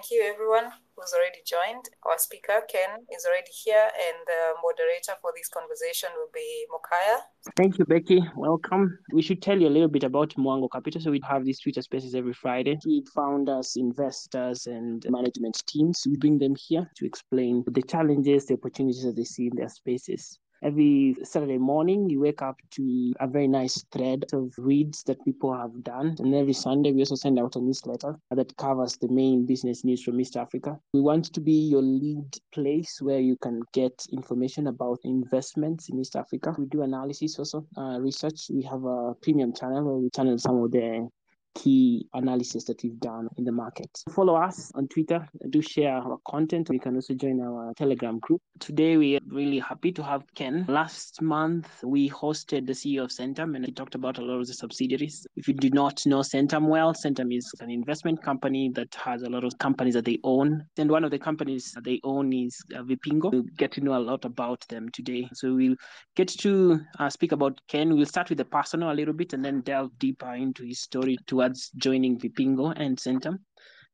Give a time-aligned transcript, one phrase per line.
[0.00, 1.84] thank you everyone who's already joined.
[2.06, 7.18] Our speaker, Ken, is already here, and the moderator for this conversation will be Mokaya.
[7.56, 8.22] Thank you, Becky.
[8.34, 8.98] Welcome.
[9.12, 11.02] We should tell you a little bit about Mwango Capital.
[11.02, 12.78] So we have these Twitter spaces every Friday.
[12.86, 16.06] We founders, investors, and management teams.
[16.08, 19.68] We bring them here to explain the challenges, the opportunities that they see in their
[19.68, 20.38] spaces.
[20.62, 25.54] Every Saturday morning, you wake up to a very nice thread of reads that people
[25.54, 26.16] have done.
[26.18, 30.02] And every Sunday, we also send out a newsletter that covers the main business news
[30.02, 30.78] from East Africa.
[30.92, 35.98] We want to be your lead place where you can get information about investments in
[35.98, 36.54] East Africa.
[36.58, 38.50] We do analysis also, uh, research.
[38.50, 41.08] We have a premium channel where we channel some of the
[41.54, 43.90] key analysis that we've done in the market.
[44.10, 46.68] Follow us on Twitter, do share our content.
[46.70, 48.40] You can also join our Telegram group.
[48.58, 50.64] Today, we are really happy to have Ken.
[50.68, 54.46] Last month, we hosted the CEO of Centum and he talked about a lot of
[54.46, 55.26] the subsidiaries.
[55.36, 59.30] If you do not know Centum well, Centum is an investment company that has a
[59.30, 60.64] lot of companies that they own.
[60.76, 63.32] And one of the companies that they own is uh, Vipingo.
[63.32, 65.28] We'll get to know a lot about them today.
[65.34, 65.76] So we'll
[66.16, 67.94] get to uh, speak about Ken.
[67.96, 71.18] We'll start with the personal a little bit and then delve deeper into his story
[71.40, 73.38] towards joining Vipingo and Centum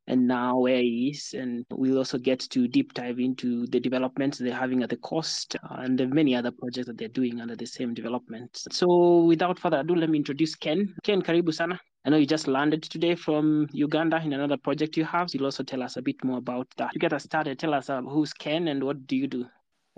[0.09, 1.35] and now where he is.
[1.35, 5.57] And we'll also get to deep dive into the developments they're having at the coast
[5.71, 8.51] and the many other projects that they're doing under the same development.
[8.73, 10.95] So without further ado, let me introduce Ken.
[11.05, 11.79] Ken, karibu sana.
[12.05, 15.29] I know you just landed today from Uganda in another project you have.
[15.33, 16.93] You'll also tell us a bit more about that.
[16.93, 19.47] To get us started, tell us uh, who's Ken and what do you do?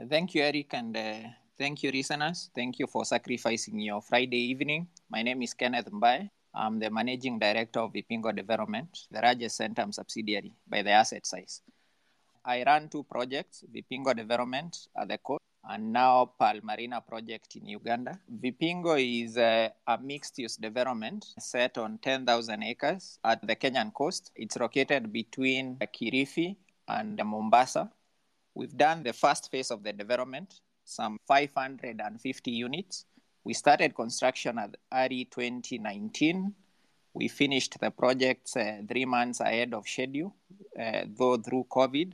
[0.08, 2.50] Thank you, Eric, and uh, thank you, listeners.
[2.54, 4.88] Thank you for sacrificing your Friday evening.
[5.10, 6.30] My name is Kenneth Mbae.
[6.54, 11.62] I'm the managing director of Vipingo Development, the largest Centum subsidiary by the asset size.
[12.44, 17.66] I run two projects, Vipingo Development at the coast and now Pearl Marina project in
[17.66, 18.18] Uganda.
[18.40, 24.30] Vipingo is a, a mixed-use development set on 10,000 acres at the Kenyan coast.
[24.34, 26.56] It's located between Kilifi
[26.88, 27.90] and Mombasa.
[28.54, 33.04] We've done the first phase of the development, some 550 units.
[33.48, 36.52] We started construction at early 2019.
[37.14, 40.36] We finished the project uh, three months ahead of schedule,
[40.78, 42.12] uh, though through COVID.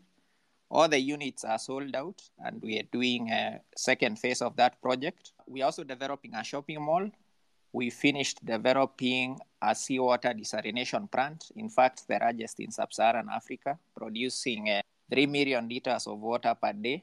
[0.70, 4.80] All the units are sold out, and we are doing a second phase of that
[4.80, 5.32] project.
[5.48, 7.10] We're also developing a shopping mall.
[7.72, 13.76] We finished developing a seawater desalination plant, in fact, the largest in sub Saharan Africa,
[13.96, 17.02] producing uh, 3 million liters of water per day.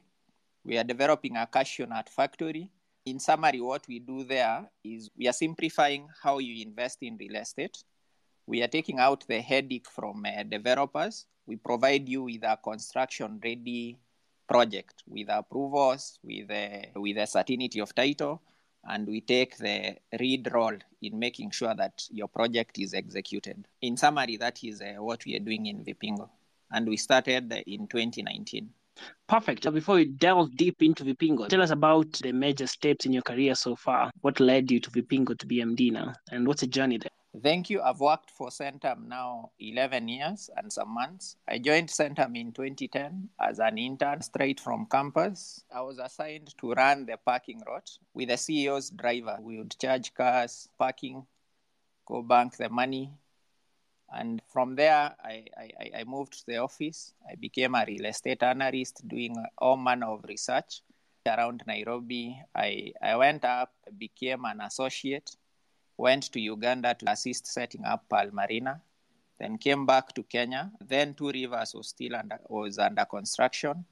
[0.64, 2.70] We are developing a cashew nut factory
[3.04, 7.36] in summary, what we do there is we are simplifying how you invest in real
[7.36, 7.82] estate.
[8.46, 11.26] We are taking out the headache from uh, developers.
[11.46, 13.98] We provide you with a construction ready
[14.48, 18.42] project with approvals, with a, with a certainty of title,
[18.84, 23.66] and we take the lead role in making sure that your project is executed.
[23.80, 26.28] In summary, that is uh, what we are doing in Vipingo,
[26.70, 28.68] and we started in 2019.
[29.28, 29.64] Perfect.
[29.64, 33.22] So before we delve deep into Vipingo, tell us about the major steps in your
[33.22, 34.10] career so far.
[34.20, 37.10] What led you to Vipingo to be MD now, and what's the journey there?
[37.42, 37.80] Thank you.
[37.80, 41.36] I've worked for Centum now 11 years and some months.
[41.48, 45.64] I joined Centum in 2010 as an intern straight from campus.
[45.74, 49.38] I was assigned to run the parking lot with the CEO's driver.
[49.40, 51.24] We would charge cars, parking,
[52.04, 53.10] go bank the money,
[54.14, 57.14] and from there, I, I, I, moved to the office.
[57.30, 60.82] I became a real estate analyst doing all manner of research
[61.26, 62.38] around Nairobi.
[62.54, 65.30] I, I went up, became an associate,
[65.96, 68.82] went to Uganda to assist setting up Pearl Marina,
[69.38, 70.70] then came back to Kenya.
[70.86, 73.84] Then Two Rivers was still under, was under construction.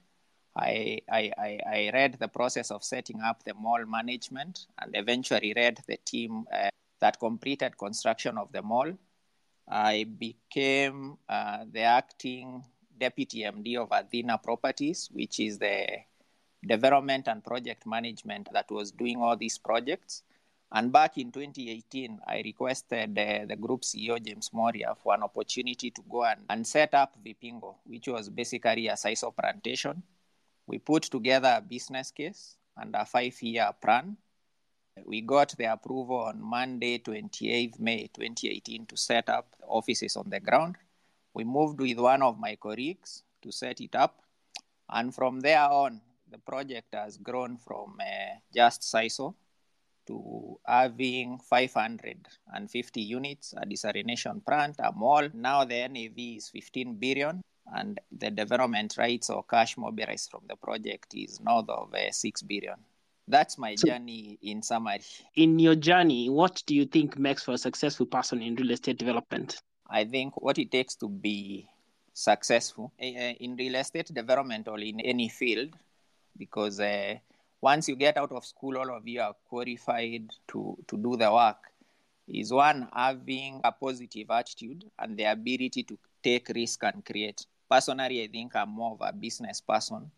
[0.55, 5.53] I, I, I, I read the process of setting up the mall management and eventually
[5.55, 8.91] read the team uh, that completed construction of the mall
[9.71, 12.63] I became uh, the acting
[12.97, 15.87] deputy MD of Athena Properties, which is the
[16.67, 20.23] development and project management that was doing all these projects.
[20.73, 25.89] And back in 2018, I requested uh, the group CEO, James Mworia, for an opportunity
[25.91, 30.03] to go and, and set up Vipingo, which was basically a sisal plantation.
[30.67, 34.17] We put together a business case and a five year plan
[35.05, 40.39] we got the approval on Monday, 28th May 2018, to set up offices on the
[40.39, 40.75] ground.
[41.33, 44.21] We moved with one of my colleagues to set it up.
[44.89, 49.35] And from there on, the project has grown from uh, just sisal
[50.07, 55.29] to having 550 units, a desalination plant, a mall.
[55.33, 57.41] Now the NAV is 15 billion,
[57.73, 62.41] and the development rights or cash mobilized from the project is north of uh, 6
[62.41, 62.75] billion.
[63.31, 64.99] That's my so, journey in summary.
[65.35, 68.97] In your journey, what do you think makes for a successful person in real estate
[68.97, 69.61] development?
[69.89, 71.69] I think what it takes to be
[72.13, 75.69] successful in real estate development or in any field
[76.37, 77.15] because uh,
[77.61, 81.31] once you get out of school, all of you are qualified to, to do the
[81.31, 81.71] work.
[82.27, 87.45] Is one having a positive attitude and the ability to take risk and create.
[87.69, 90.11] Personally, I think I'm more of a business person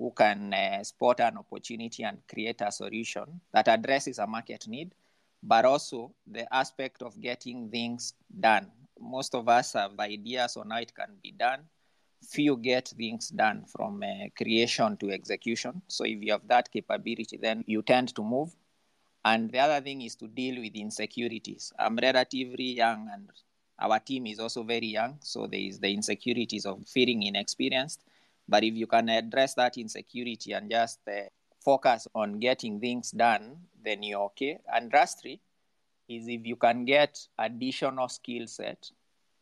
[0.00, 4.94] who can uh, spot an opportunity and create a solution that addresses a market need,
[5.42, 8.66] but also the aspect of getting things done.
[8.98, 11.60] Most of us have ideas on how it can be done.
[12.26, 15.82] Few get things done from uh, creation to execution.
[15.88, 18.54] So if you have that capability, then you tend to move.
[19.22, 21.74] And the other thing is to deal with insecurities.
[21.78, 23.28] I'm relatively young and
[23.78, 28.02] our team is also very young, so there is the insecurities of feeling inexperienced.
[28.50, 31.28] But if you can address that insecurity and just uh,
[31.64, 34.58] focus on getting things done, then you're okay.
[34.74, 35.40] And lastly,
[36.08, 38.90] is if you can get additional skill set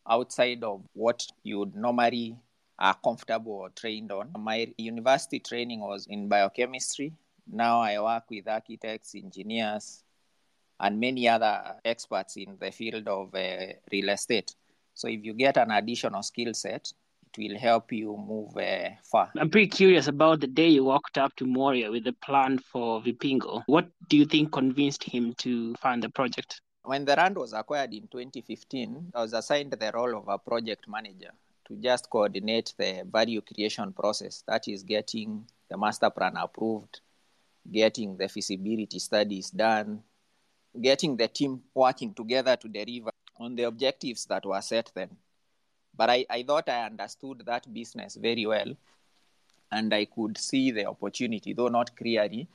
[0.09, 2.37] outside of what you would normally
[2.79, 4.31] are comfortable or trained on.
[4.39, 7.13] My university training was in biochemistry.
[7.51, 10.05] Now I work with architects, engineers,
[10.79, 14.55] and many other experts in the field of uh, real estate.
[14.95, 16.93] So if you get an additional skill set,
[17.39, 19.31] will help you move uh, far.
[19.39, 23.01] I'm pretty curious about the day you walked up to Mworia with the plan for
[23.01, 23.63] Vipingo.
[23.67, 26.61] What do you think convinced him to fund the project?
[26.83, 30.87] When the land was acquired in 2015, I was assigned the role of a project
[30.89, 31.31] manager
[31.67, 34.43] to just coordinate the value creation process.
[34.47, 37.01] That is getting the master plan approved,
[37.71, 40.03] getting the feasibility studies done,
[40.81, 45.11] getting the team working together to deliver on the objectives that were set then.
[45.99, 48.73] But I, I thought I understood that business very well
[49.73, 52.49] and I could see the opportunity, though not clearly.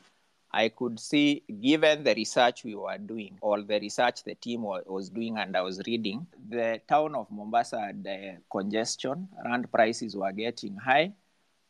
[0.51, 5.10] I could see, given the research we were doing, all the research the team was
[5.10, 10.31] doing and I was reading, the town of Mombasa had uh, congestion, rand prices were
[10.31, 11.12] getting high,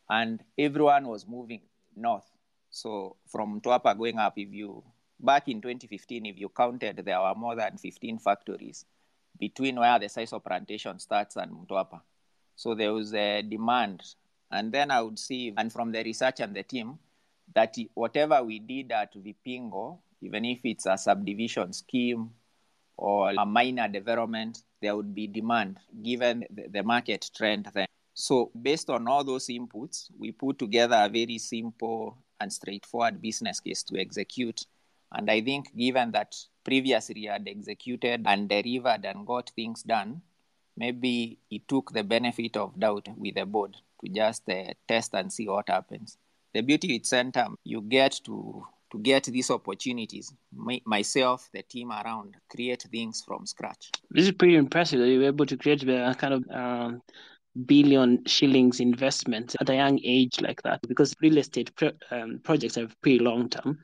[0.09, 1.61] and everyone was moving
[1.95, 2.29] north.
[2.69, 4.83] So from Mtwapa going up, if you
[5.19, 8.85] back in 2015, if you counted, there were more than 15 factories
[9.39, 12.01] between where the sisal plantation starts and Mtwapa.
[12.55, 14.03] So there was a demand.
[14.51, 16.99] And then I would see, and from the research and the team,
[17.55, 22.29] that whatever we did at Vipingo, even if it's a subdivision scheme
[22.97, 27.87] or a minor development, there would be demand given the market trend then.
[28.13, 33.59] So, based on all those inputs, we put together a very simple and straightforward business
[33.59, 34.65] case to execute.
[35.11, 40.21] And I think, given that previously had executed and delivered and got things done,
[40.77, 45.31] maybe he took the benefit of doubt with the board to just uh, test and
[45.31, 46.17] see what happens.
[46.53, 51.91] The beauty with Centum, you get to to get these opportunities, my, myself, the team
[51.91, 53.89] around, create things from scratch.
[54.11, 57.01] This is pretty impressive that you were able to create a kind of um,
[57.65, 62.77] billion shillings investment at a young age like that because real estate pro- um, projects
[62.77, 63.79] are pretty long term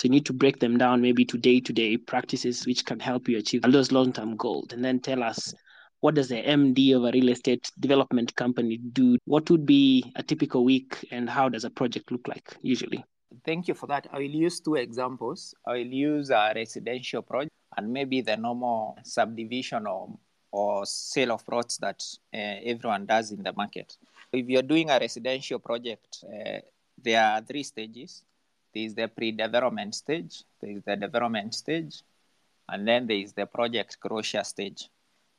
[0.00, 2.98] so you need to break them down maybe to day to day practices which can
[2.98, 4.72] help you achieve those long term goals.
[4.72, 5.52] And then tell us
[6.00, 9.18] what does the MD of a real estate development company do?
[9.26, 13.04] What would be a typical week and how does a project look like usually?
[13.44, 14.06] Thank you for that.
[14.10, 15.54] I will use two examples.
[15.66, 20.18] I will use a residential project and maybe the normal subdivision or,
[20.50, 22.02] or sale of plots that
[22.32, 23.98] uh, everyone does in the market.
[24.32, 26.60] If you're doing a residential project, uh,
[26.96, 28.24] there are three stages.
[28.72, 32.02] There is the pre-development stage, there is the development stage,
[32.68, 34.88] and then there is the project closure stage.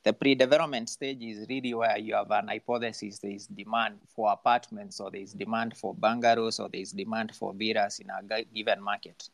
[0.04, 3.20] The pre-development stage is really where you have an hypothesis.
[3.20, 7.34] There is demand for apartments, or there is demand for bungalows, or there is demand
[7.34, 9.28] for villas in a given market.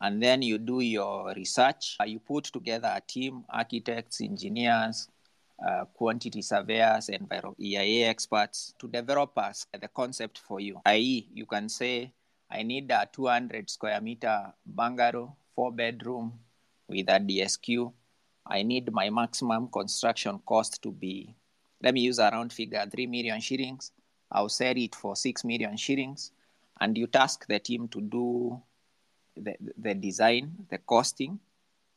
[0.00, 1.96] And then you do your research.
[2.04, 5.08] You put together a team, architects, engineers,
[5.64, 7.26] uh, quantity surveyors, and
[7.58, 10.80] EIA experts to develop us the concept for you.
[10.84, 12.12] I.e., you can say
[12.50, 16.32] I need a 200 square meter bungalow, four bedroom
[16.88, 17.92] with a DSQ.
[18.46, 21.34] I need my maximum construction cost to be,
[21.82, 23.92] let me use a round figure, 3 million shillings.
[24.30, 26.32] I'll sell it for 6 million shillings.
[26.80, 28.60] And you task the team to do
[29.36, 31.38] the, the design, the costing.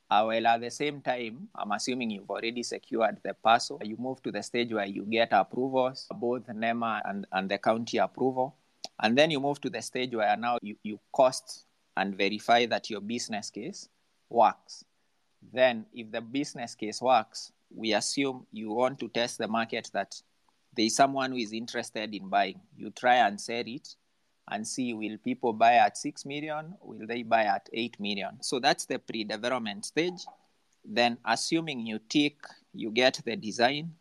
[0.09, 3.81] Uh, well, at the same time, I'm assuming you've already secured the parcel.
[3.83, 7.97] You move to the stage where you get approvals, both NEMA and, and the county
[7.97, 8.55] approval.
[8.99, 11.65] And then you move to the stage where now you, you cost
[11.95, 13.89] and verify that your business case
[14.29, 14.83] works.
[15.53, 20.19] Then, if the business case works, we assume you want to test the market that
[20.75, 22.59] there is someone who is interested in buying.
[22.75, 23.95] You try and sell it
[24.49, 26.75] and see will people buy at 6 million?
[26.81, 28.41] Will they buy at 8 million?
[28.41, 30.25] So that's the pre development stage.
[30.85, 32.37] Then, assuming you tick,
[32.73, 33.93] you get the design,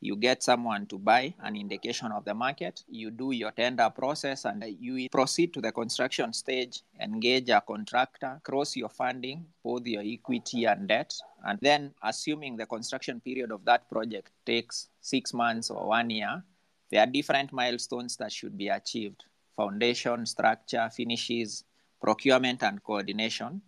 [0.00, 4.44] you get someone to buy an indication of the market, you do your tender process,
[4.44, 10.02] and you proceed to the construction stage, engage a contractor, cross your funding, both your
[10.04, 11.14] equity and debt,
[11.44, 16.42] and then assuming the construction period of that project takes six months or one year,
[16.90, 19.24] there are different milestones that should be achieved
[19.56, 21.64] foundation, structure, finishes,
[22.00, 23.60] procurement, and coordination.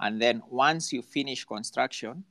[0.00, 2.24] And then once you finish construction,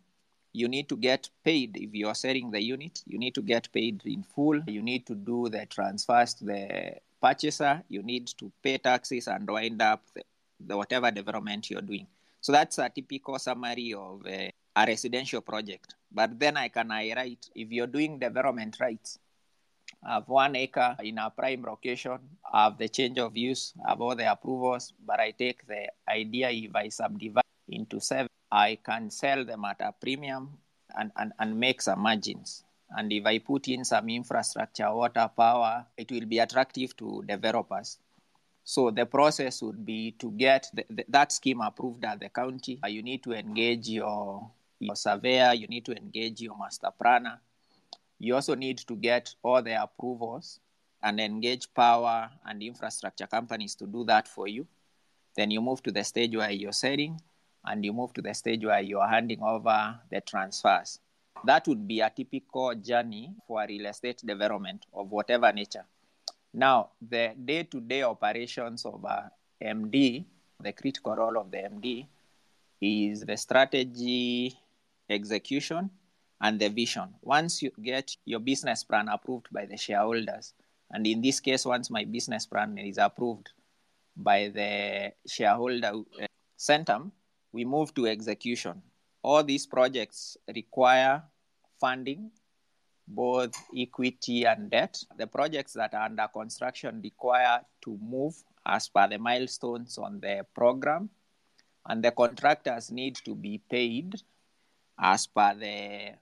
[0.54, 1.76] you need to get paid.
[1.76, 4.62] If you're selling the unit you need to get paid in full.
[4.68, 7.84] You need to do the transfers to the purchaser.
[7.90, 10.24] You need to pay taxes and wind up the,
[10.60, 12.08] the whatever development you're doing.
[12.40, 15.96] So that's a typical summary of uh, a residential project.
[16.12, 19.20] But then i can highlight if you're doing development rights
[20.06, 22.20] I have one acre in a prime location.
[22.52, 25.88] I have the change of use, I have all the approvals, but I take the
[26.10, 30.60] idea if I subdivide into seven I can sell them at a premium
[30.96, 32.64] and, and, and make some margins.
[32.96, 37.98] And if I put in some infrastructure, water, power, it will be attractive to developers.
[38.64, 42.80] So the process would be to get the, the, that scheme approved at the county.
[42.88, 44.48] You need to engage your,
[44.80, 47.40] your surveyor, you need to engage your master planner.
[48.20, 50.60] You also need to get all the approvals
[51.02, 54.68] and engage power and infrastructure companies to do that for you.
[55.36, 57.20] Then you move to the stage where you're selling
[57.66, 61.00] and you move to the stage where you are handing over the transfers.
[61.46, 65.86] That would be a typical journey for real estate development of whatever nature.
[66.54, 70.24] Now, the day to day operations of a MD,
[70.60, 72.06] the critical role of the MD
[72.80, 74.58] is the strategy
[75.10, 75.90] execution
[76.42, 77.16] and the vision.
[77.22, 80.54] Once you get your business plan approved by the shareholders,
[80.92, 83.50] and in this case, once my business plan is approved
[84.16, 86.28] by the shareholder uh,
[86.58, 87.12] Centum,
[87.54, 88.82] we move to execution.
[89.22, 91.24] All these projects require
[91.80, 92.32] funding,
[93.08, 95.02] both equity and debt.
[95.18, 100.46] The projects that are under construction require to move as per the milestones on the
[100.54, 101.10] program,
[101.88, 104.16] and the contractors need to be paid
[105.00, 106.16] as per the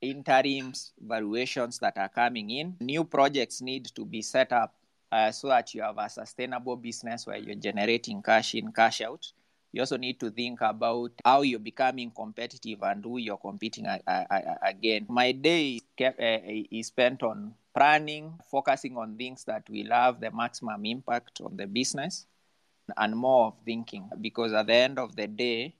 [0.00, 2.76] interims valuations that are coming in.
[2.80, 4.74] New projects need to be set up
[5.10, 9.32] uh, so that you have a sustainable business where you're generating cash in, cash out
[9.74, 13.84] you also need to think about how you're becoming competitive and who you're competing
[14.62, 15.04] again.
[15.08, 15.80] My day
[16.70, 21.66] is spent on planning, focusing on things that will have the maximum impact on the
[21.66, 22.26] business,
[22.96, 25.74] and more of thinking because at the end of the day,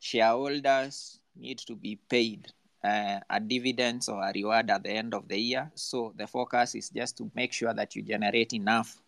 [0.00, 2.52] shareholders need to be paid
[2.82, 5.70] uh, a dividend or a reward at the end of the year.
[5.76, 9.00] So the focus is just to make sure that you generate enough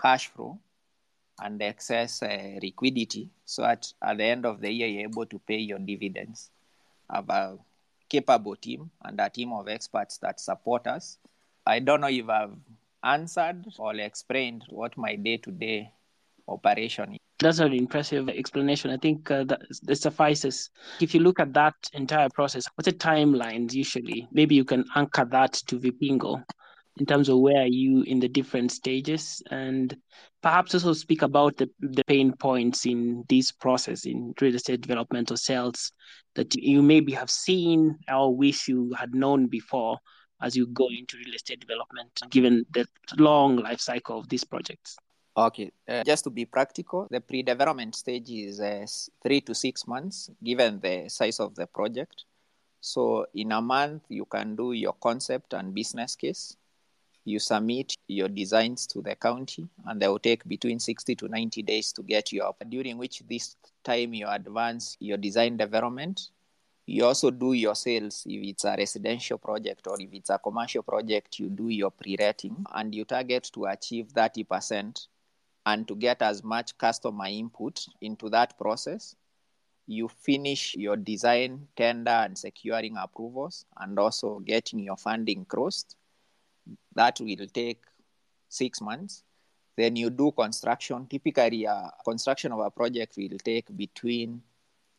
[0.00, 0.60] cash flow
[1.40, 5.38] and excess uh, liquidity so at, at the end of the year you're able to
[5.38, 6.50] pay your dividends.
[7.10, 7.58] Have a
[8.08, 11.18] capable team and a team of experts that support us.
[11.66, 12.56] I don't know if I've
[13.04, 15.92] answered or explained what my day to day
[16.48, 17.18] operation is.
[17.38, 18.90] That's an impressive explanation.
[18.90, 20.70] I think uh, that, that suffices.
[21.00, 24.26] If you look at that entire process, what's the timelines usually?
[24.32, 26.42] Maybe you can anchor that to Vipingo
[26.98, 29.96] in terms of where are you in the different stages and
[30.42, 35.30] perhaps also speak about the, the pain points in this process in real estate development
[35.30, 35.92] or sales
[36.34, 39.98] that you maybe have seen or wish you had known before
[40.42, 42.86] as you go into real estate development given the
[43.18, 44.96] long life cycle of these projects
[45.38, 48.86] Okay, uh, just to be practical, the pre development stage is uh,
[49.22, 52.24] three to six months given the size of the project.
[52.80, 56.56] So, in a month, you can do your concept and business case
[57.26, 61.60] you submit your designs to the county and they will take between 60 to 90
[61.62, 66.30] days to get you up during which this time you advance your design development.
[66.86, 70.84] You also do your sales if it's a residential project or if it's a commercial
[70.84, 75.08] project you do your pre-rating and you target to achieve 30%
[75.66, 79.16] and to get as much customer input into that process.
[79.88, 85.96] You finish your design tender and securing approvals and also getting your funding crossed
[86.94, 87.82] that will take
[88.48, 89.22] six months.
[89.76, 91.06] Then you do construction.
[91.06, 94.42] Typically, a construction of a project will take between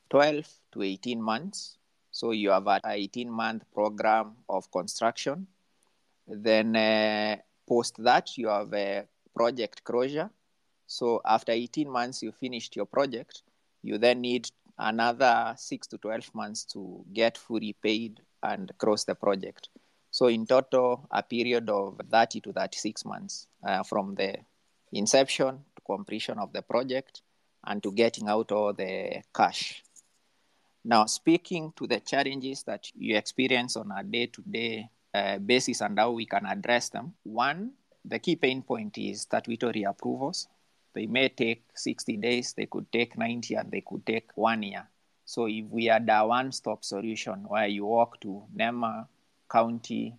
[0.10, 1.78] 12 to 18 months.
[2.12, 5.48] So you have an 18 month program of construction.
[6.28, 9.06] Then uh, post that, you have a
[9.36, 10.30] project closure.
[10.86, 13.44] So after 18 months, you finished your project.
[13.82, 19.16] You then need another six to 12 months to get fully paid and cross the
[19.16, 19.70] project.
[20.18, 24.34] So in total, a period of 30 to 36 months uh, from the
[24.92, 27.22] inception to completion of the project
[27.64, 29.84] and to getting out all the cash.
[30.84, 34.90] Now, speaking to the challenges that you experience on a day to day
[35.46, 37.14] basis and how we can address them.
[37.22, 40.48] One, the key pain point is statutory approvals.
[40.96, 44.88] They may take 60 days, they could take 90, and they could take one year.
[45.26, 49.08] So if we had a one-stop solution where you walk to NEMA,
[49.50, 50.18] county,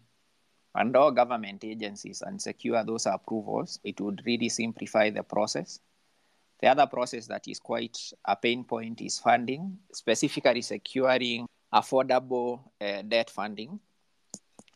[0.74, 5.80] and all government agencies and secure those approvals, it would really simplify the process.
[6.60, 13.02] The other process that is quite a pain point is funding, specifically securing affordable uh,
[13.02, 13.78] debt funding.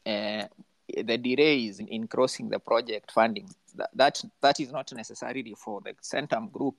[0.05, 0.45] Uh,
[0.89, 3.49] the delays in crossing the project funding.
[3.77, 6.75] That, that, that is not necessarily for the Centum group,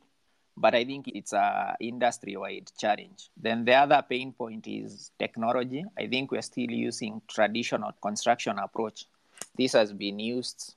[0.55, 3.29] but I think it's a industry-wide challenge.
[3.35, 5.83] Then the other pain point is technology.
[5.97, 9.05] I think we're still using traditional construction approach.
[9.57, 10.75] This has been used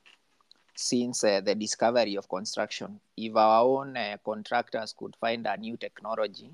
[0.75, 3.00] since uh, the discovery of construction.
[3.16, 6.50] If our own uh, contractors could find a new technology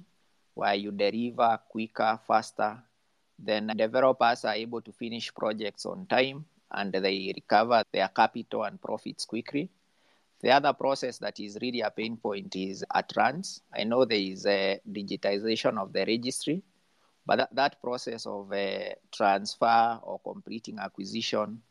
[0.54, 2.78] where you deliver quicker, faster,
[3.38, 8.80] then developers are able to finish projects on time and they recover their capital and
[8.80, 9.68] profits quickly.
[10.42, 13.62] The other process that is really a pain point is at RANS.
[13.72, 16.62] I know there is a digitization of the registry,
[17.24, 21.62] but that, that process of a transfer or completing acquisition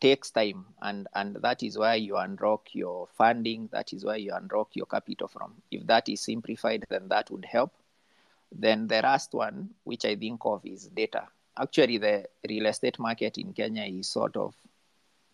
[0.00, 4.32] takes time, and, and that is why you unlock your funding, that is why you
[4.34, 5.54] unlock your capital from.
[5.70, 7.74] If that is simplified, then that would help.
[8.50, 11.28] Then the last one, which I think of, is data.
[11.58, 14.54] Actually, the real estate market in Kenya is sort of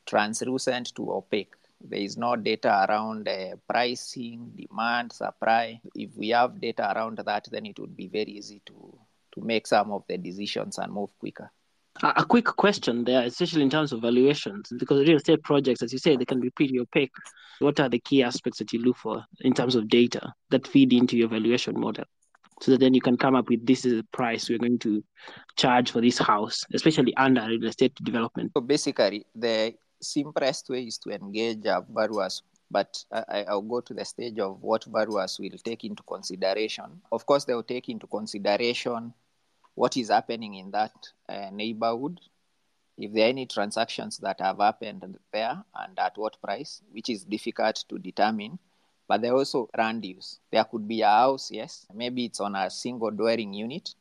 [0.07, 5.81] translucent to opaque there is no data around uh, pricing, demand, supply.
[5.95, 8.99] If we have data around that, then it would be very easy to,
[9.35, 11.51] to make some of the decisions and move quicker.
[12.03, 15.99] A quick question there, especially in terms of valuations, because real estate projects, as you
[15.99, 17.11] say, they can be pretty opaque.
[17.59, 20.93] What are the key aspects that you look for in terms of data that feed
[20.93, 22.05] into your valuation model?
[22.63, 25.03] So that then you can come up with this is the price we're going to
[25.57, 28.53] charge for this house, especially under real estate development.
[28.55, 33.95] So basically, the simplest way is to engage uh, valuers but I, will go to
[33.95, 37.01] the stage of what valuers will take into consideration.
[37.11, 39.13] Of course, they will take into consideration
[39.75, 40.93] what is happening in that
[41.29, 42.21] uh, neighborhood,
[42.97, 47.25] if there are any transactions that have happened there and at what price, which is
[47.25, 48.59] difficult to determine.
[49.09, 50.39] But they also land use.
[50.53, 53.95] There could be a house, yes, maybe it's on a single dwelling unit,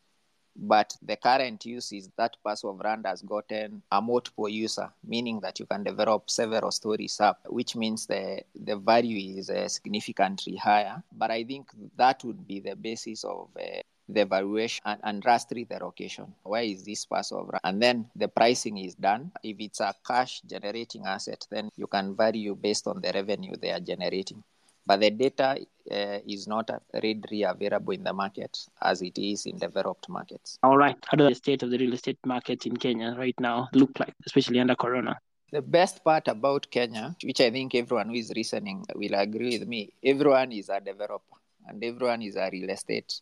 [0.62, 5.40] but the current use is that parcel of land has gotten a multiple user, meaning
[5.40, 10.58] that you can develop several stories up, which means the, the value is uh, significantly
[10.58, 11.02] higher.
[11.12, 15.64] But I think that would be the basis of uh, the valuation and, and lastly
[15.64, 16.34] the location.
[16.44, 17.60] Where is this land?
[17.64, 19.32] And then the pricing is done.
[19.44, 23.72] If it's a cash generating asset, then you can value based on the revenue they
[23.72, 24.44] are generating
[24.90, 25.56] but the data
[25.92, 30.58] uh, is not readily available in the market as it is in developed markets.
[30.64, 30.98] All right.
[31.08, 34.16] How does the state of the real estate market in Kenya right now look like,
[34.26, 35.20] especially under Corona?
[35.52, 39.68] The best part about Kenya, which I think everyone who is listening will agree with
[39.68, 43.22] me, everyone is a developer and everyone is a real estate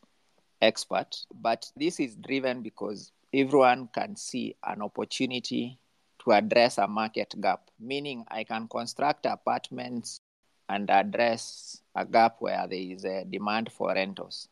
[0.61, 1.17] expert.
[1.33, 5.77] But this is driven because everyone can see an opportunity
[6.23, 10.21] to address a market gap, meaning I can construct apartments
[10.69, 14.49] and address a gap where there is a demand for rentals.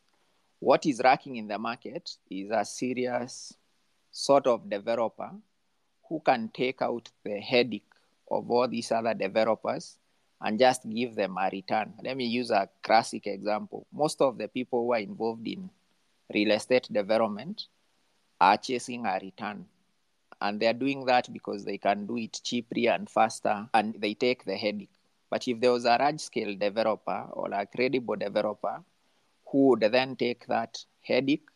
[0.60, 3.54] What is lacking in the market is a serious
[4.12, 5.32] sort of developer
[6.08, 7.84] who can take out the headache
[8.32, 9.98] of all these other developers
[10.42, 11.94] and just give them a return.
[12.04, 13.86] Let me use a classic example.
[13.92, 15.70] Most of the people who are involved in
[16.34, 17.68] real estate development
[18.40, 19.66] are chasing a return.
[20.42, 24.46] And they're doing that because they can do it cheaply and faster and they take
[24.46, 24.95] the headache.
[25.30, 28.84] But if there was a large scale developer or a credible developer
[29.48, 31.48] who would then take that headache,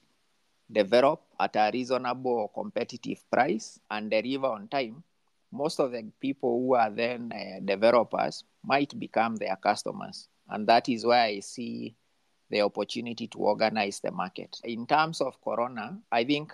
[0.71, 5.03] develop at a reasonable or competitive price, and deliver on time,
[5.51, 10.27] most of the people who are then uh, developers might become their customers.
[10.47, 11.95] And that is why I see
[12.49, 14.57] the opportunity to organize the market.
[14.63, 16.53] In terms of Corona, I think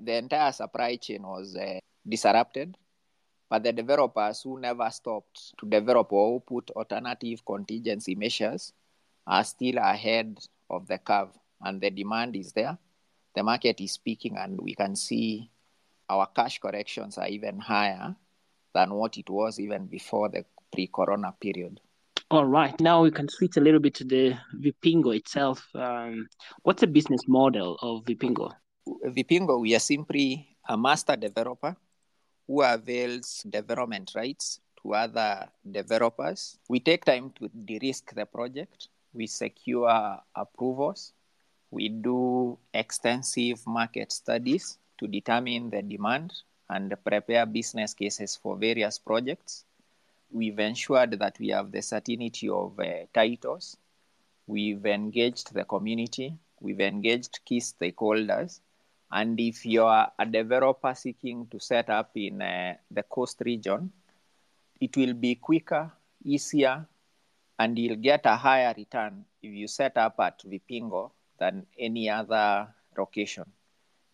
[0.00, 1.78] the entire supply chain was uh,
[2.08, 2.76] disrupted
[3.48, 8.72] but the developers who never stopped to develop or put alternative contingency measures
[9.26, 10.38] are still ahead
[10.70, 11.30] of the curve,
[11.60, 12.76] and the demand is there.
[13.34, 15.50] The market is speaking, and we can see
[16.08, 18.14] our cash corrections are even higher
[18.74, 21.80] than what it was even before the pre corona period.
[22.30, 22.78] All right.
[22.80, 25.68] Now we can switch a little bit to the Vipingo itself.
[25.74, 26.26] Um,
[26.62, 28.52] what's the business model of Vipingo?
[29.06, 31.76] Vipingo, we are simply a master developer
[32.46, 36.58] who avails development rights to other developers.
[36.68, 41.12] We take time to de risk the project, we secure approvals,
[41.70, 46.32] we do extensive market studies to determine the demand
[46.70, 49.64] and prepare business cases for various projects.
[50.30, 53.76] We've ensured that we have the certainty of uh, titles.
[54.46, 56.34] We've engaged the community.
[56.60, 58.60] We've engaged key stakeholders.
[59.10, 63.92] And if you're a developer seeking to set up in uh, the coast region,
[64.80, 65.92] it will be quicker,
[66.24, 66.86] easier,
[67.58, 72.68] and you'll get a higher return if you set up at Vipingo than any other
[72.96, 73.44] location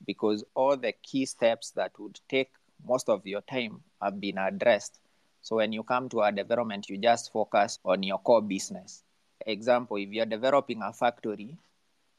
[0.07, 2.51] because all the key steps that would take
[2.87, 4.99] most of your time have been addressed.
[5.41, 9.05] So when you come to a development, you just focus on your core business.
[9.47, 11.57] Example, if you're developing a factory,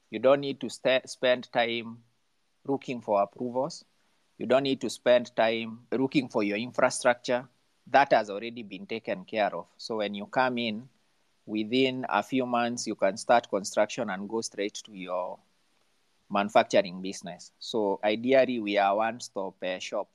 [0.09, 1.99] you don't need to st- spend time
[2.67, 3.85] looking for approvals.
[4.37, 7.47] You don't need to spend time looking for your infrastructure.
[7.87, 9.67] That has already been taken care of.
[9.77, 10.89] So when you come in,
[11.45, 15.37] within a few months, you can start construction and go straight to your
[16.29, 17.51] manufacturing business.
[17.59, 20.09] So ideally, we are one-stop uh, shop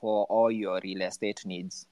[0.00, 1.86] for all your real estate needs.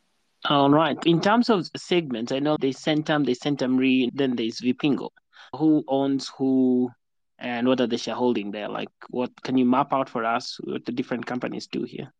[0.44, 0.99] All right.
[1.07, 5.11] In terms of segments, I know there's Centum, there's Centum Re, then there's Vipingo.
[5.57, 6.90] Who owns who,
[7.38, 8.68] and what are the shareholding there?
[8.68, 12.12] Like, what can you map out for us what the different companies do here?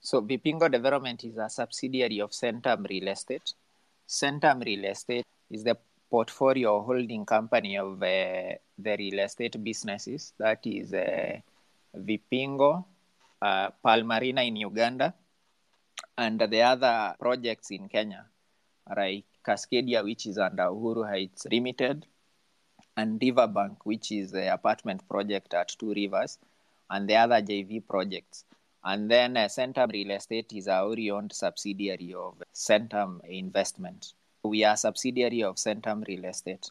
[0.00, 3.54] So Vipingo Development is a subsidiary of Centum Real Estate.
[4.08, 5.76] Centum Real Estate is the
[6.12, 10.34] portfolio holding company of uh, the real estate businesses.
[10.38, 11.40] That is uh,
[11.96, 12.84] Vipingo,
[13.40, 15.14] uh, Pearl Marina in Uganda,
[16.18, 18.26] and the other projects in Kenya,
[18.94, 22.06] like Cascadia, which is under Uhuru Heights Limited,
[22.96, 26.38] and Riverbank, which is the apartment project at Two Rivers,
[26.90, 28.44] and the other JV projects.
[28.84, 34.74] And then uh, Centum Real Estate is our owned subsidiary of Centum Investment we are
[34.74, 36.66] a subsidiary of Centum Real Estate.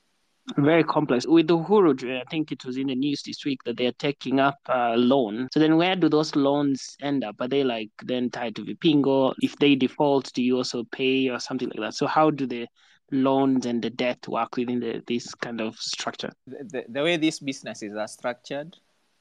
[0.58, 1.28] Very complex.
[1.28, 4.58] With Uhuru, I think it was in the news this week that they're taking up
[4.68, 5.48] a loan.
[5.54, 7.36] So then where do those loans end up?
[7.40, 9.34] Are they like then tied to Vipingo?
[9.42, 11.94] If they default, do you also pay or something like that?
[11.94, 12.68] So how do the
[13.12, 16.32] loans and the debt work within the, this kind of structure?
[16.48, 18.78] The, the, the way these businesses are structured,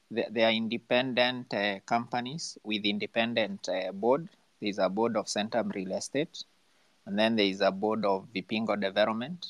[0.09, 4.29] they, they are independent uh, companies with independent uh, board.
[4.61, 6.43] There's a board of Centum Real Estate
[7.05, 9.45] and then there is a board of Vipingo Development.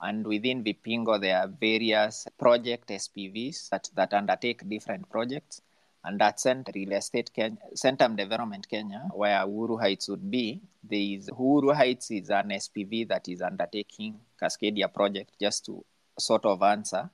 [0.00, 5.62] And within Vipingo, there are various project SPVs that, that undertake different projects.
[6.04, 10.98] And at Centum Real Estate Kenya, Centum Development Kenya, where Uhuru Heights would be, there
[10.98, 15.84] is Uhuru Heights is an SPV that is undertaking Cascadia project, just to
[16.18, 17.08] sort of answer.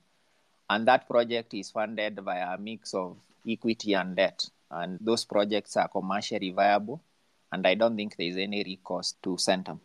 [0.69, 4.49] And that project is funded by a mix of equity and debt.
[4.71, 7.01] And those projects are commercially viable
[7.51, 9.79] and I don't think there is any recourse to Centum,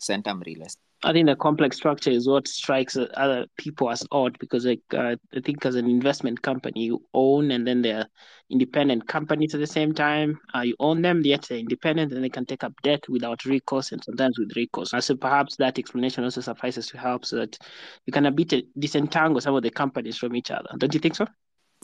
[0.00, 0.89] Centum Real Estate.
[1.02, 5.16] I think the complex structure is what strikes other people as odd because, like, uh,
[5.34, 8.06] I think as an investment company, you own and then they're
[8.50, 10.38] independent companies at the same time.
[10.54, 13.92] Uh, you own them, yet they're independent and they can take up debt without recourse
[13.92, 14.92] and sometimes with recourse.
[14.92, 17.56] Uh, so perhaps that explanation also suffices to help so that
[18.04, 20.68] you can a bit disentangle some of the companies from each other.
[20.76, 21.26] Don't you think so?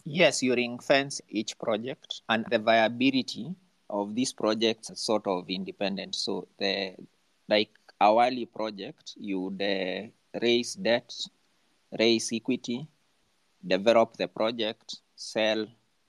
[0.05, 3.55] Yes, you ring fence each project and the viability
[3.89, 6.15] of these projects sort of independent.
[6.15, 6.95] So the
[7.49, 10.09] like hourly project, you would uh,
[10.41, 11.13] raise debt,
[11.99, 12.87] raise equity,
[13.67, 15.67] develop the project, sell,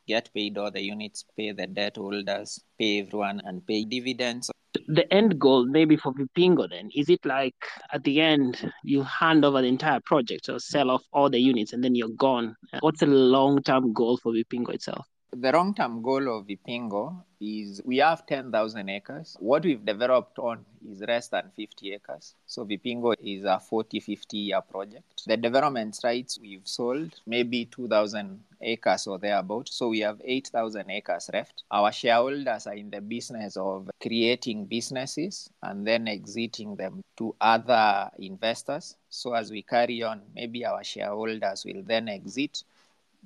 [0.08, 4.50] get paid all the units, pay the debt holders, pay everyone, and pay dividends.
[4.88, 7.56] The end goal, maybe for Vipingo, then is it like
[7.92, 11.74] at the end you hand over the entire project or sell off all the units
[11.74, 12.56] and then you're gone?
[12.80, 15.06] What's the long term goal for Vipingo itself?
[15.40, 19.38] The long term goal of Vipingo is we have 10,000 acres.
[19.40, 22.34] What we've developed on is less than 50 acres.
[22.48, 25.28] So Vipingo is a 40 50 year project.
[25.28, 29.70] The development sites we've sold maybe 2,000 acres or thereabout.
[29.70, 31.66] So we have 8,000 acres left.
[31.70, 38.10] Our shareholders are in the business of creating businesses and then exiting them to other
[38.18, 38.96] investors.
[39.12, 42.64] So as we carry on, maybe our shareholders will then exit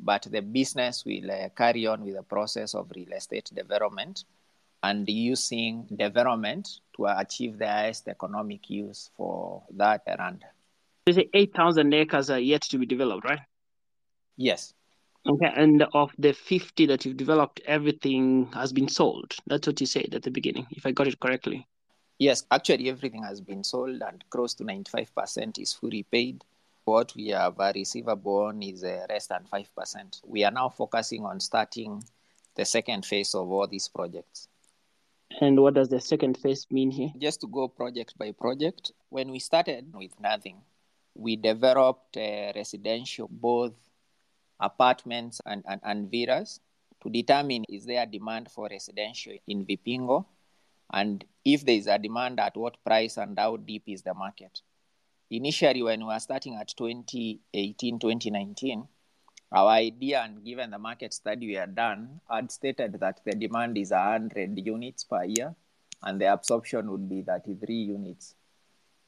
[0.01, 4.25] but the business will uh, carry on with the process of real estate development
[4.83, 10.43] and using development to achieve the highest economic use for that land.
[11.05, 13.39] You say 8,000 acres are yet to be developed, right?
[14.37, 14.73] Yes.
[15.27, 19.35] Okay, and of the 50 that you've developed, everything has been sold.
[19.45, 21.67] That's what you said at the beginning, if I got it correctly.
[22.17, 26.43] Yes, actually, everything has been sold and close to 95% is fully paid
[26.85, 30.21] what we have a receivable on is uh, less than 5%.
[30.25, 32.03] We are now focusing on starting
[32.55, 34.47] the second phase of all these projects.
[35.39, 37.11] And what does the second phase mean here?
[37.17, 38.91] Just to go project by project.
[39.09, 40.57] When we started with nothing,
[41.15, 43.73] we developed uh, residential, both
[44.59, 46.59] apartments and, and, and villas.
[47.01, 50.25] to determine is there a demand for residential in Vipingo
[50.93, 54.61] and if there is a demand at what price and how deep is the market.
[55.33, 58.85] Initially, when we were starting at 2018, 2019,
[59.53, 63.77] our idea and given the market study we had done had stated that the demand
[63.77, 65.55] is 100 units per year
[66.03, 68.35] and the absorption would be 33 units.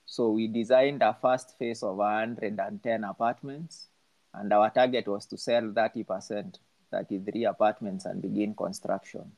[0.06, 3.88] So we designed a first phase of 110 apartments,
[4.34, 6.58] and our target was to sell 30%,
[6.90, 9.30] 33 apartments, and begin construction.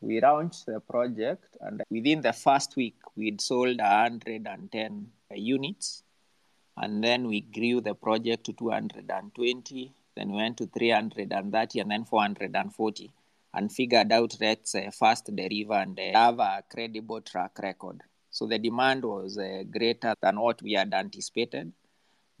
[0.00, 6.02] We launched the project, and within the first week, we'd sold 110 units,
[6.76, 12.04] and then we grew the project to 220, then we went to 330, and then
[12.04, 13.12] 440,
[13.54, 18.02] and figured out let's uh, fast deliver and uh, have a credible track record.
[18.30, 21.72] So the demand was uh, greater than what we had anticipated.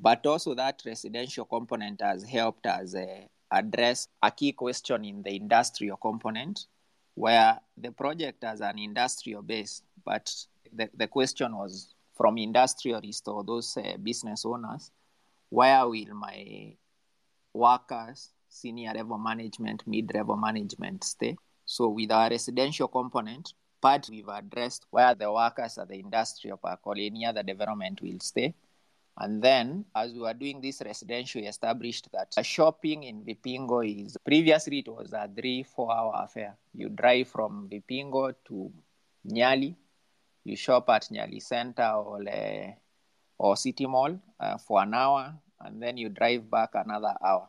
[0.00, 5.36] But also, that residential component has helped us uh, address a key question in the
[5.36, 6.66] industrial component,
[7.14, 10.34] where the project has an industrial base, but
[10.72, 14.92] the, the question was from industrialists or those uh, business owners
[15.50, 16.72] where will my
[17.52, 21.36] workers, senior level management, mid level management stay?
[21.64, 26.78] So, with our residential component, part we've addressed where the workers at the industrial park
[26.84, 28.54] or any other development will stay.
[29.18, 34.16] And then, as we were doing this residential, we established that shopping in Vipingo is
[34.24, 36.56] previously it was a three, four hour affair.
[36.72, 38.72] You drive from Vipingo to
[39.28, 39.74] Nyali,
[40.44, 42.22] you shop at Nyali Center or,
[43.38, 47.48] or City Mall uh, for an hour, and then you drive back another hour.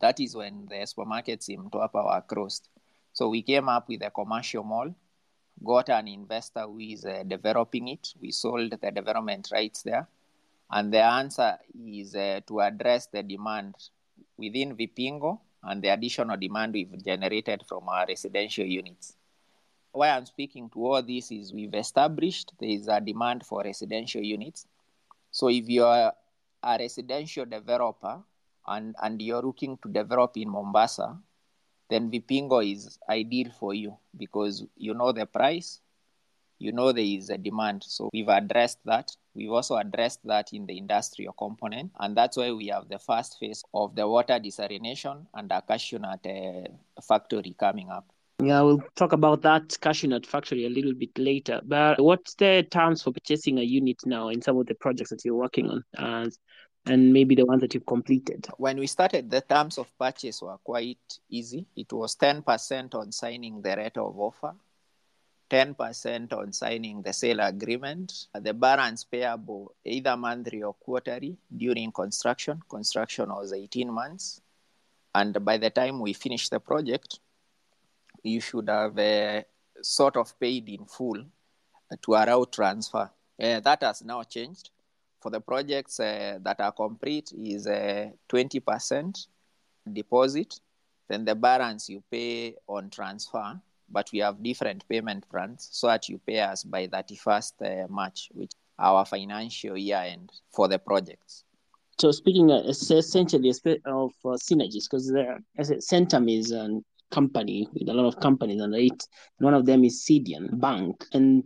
[0.00, 2.68] That is when the supermarkets in Mtwapa were closed.
[3.12, 4.94] So we came up with a commercial mall
[5.62, 8.14] got an investor who is uh, developing it.
[8.20, 10.06] We sold the development rights there.
[10.70, 13.74] And the answer is uh, to address the demand
[14.36, 19.16] within Vipingo and the additional demand we've generated from our residential units.
[19.92, 24.22] Why I'm speaking to all this is we've established there is a demand for residential
[24.22, 24.66] units.
[25.30, 26.12] So if you're
[26.62, 28.22] a residential developer
[28.66, 31.18] and, and you're looking to develop in Mombasa,
[31.90, 35.80] then Vipingo is ideal for you because you know the price,
[36.58, 37.82] you know there is a demand.
[37.84, 39.10] So we've addressed that.
[39.34, 43.38] We've also addressed that in the industrial component, and that's why we have the first
[43.38, 46.68] phase of the water desalination and a cashew nut uh,
[47.02, 48.11] factory coming up.
[48.42, 51.60] Yeah, we'll talk about that cashew nut factory a little bit later.
[51.64, 55.24] But what's the terms for purchasing a unit now in some of the projects that
[55.24, 55.84] you're working on?
[55.96, 56.28] Uh,
[56.86, 58.48] and maybe the ones that you've completed?
[58.56, 60.98] When we started, the terms of purchase were quite
[61.30, 61.66] easy.
[61.76, 64.54] It was 10% on signing the rate of offer,
[65.48, 72.60] 10% on signing the sale agreement, the balance payable either monthly or quarterly during construction.
[72.68, 74.40] Construction was 18 months.
[75.14, 77.20] And by the time we finish the project,
[78.22, 79.42] you should have uh,
[79.82, 81.24] sort of paid in full
[82.00, 83.10] to allow transfer.
[83.40, 84.70] Uh, that has now changed
[85.20, 89.26] for the projects uh, that are complete is a 20%
[89.92, 90.60] deposit.
[91.08, 96.08] Then the balance you pay on transfer, but we have different payment plans so that
[96.08, 101.44] you pay us by 31st uh, March, which our financial year end for the projects.
[101.98, 105.12] So speaking uh, essentially of uh, synergies, because
[105.60, 106.80] Centum is a
[107.12, 109.06] company with a lot of companies under it.
[109.38, 111.44] One of them is Sidian Bank, and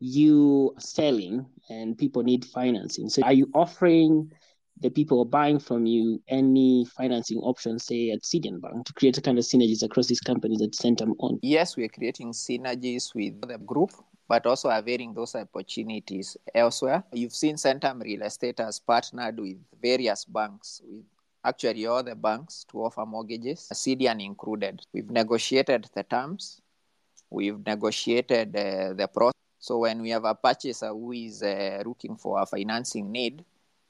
[0.00, 3.08] you are selling and people need financing.
[3.08, 4.30] So are you offering
[4.80, 9.20] the people buying from you any financing options, say at Sidian Bank, to create a
[9.20, 11.38] kind of synergies across these companies that Centum on?
[11.42, 13.90] Yes, we're creating synergies with the group,
[14.28, 17.02] but also availing those opportunities elsewhere.
[17.12, 21.04] You've seen Centum Real Estate has partnered with various banks, with
[21.48, 24.80] actually all the banks to offer mortgages, Sidian included.
[24.92, 26.60] We've negotiated the terms,
[27.30, 32.16] we've negotiated uh, the process so when we have a purchaser who is uh, looking
[32.16, 33.44] for a financing need,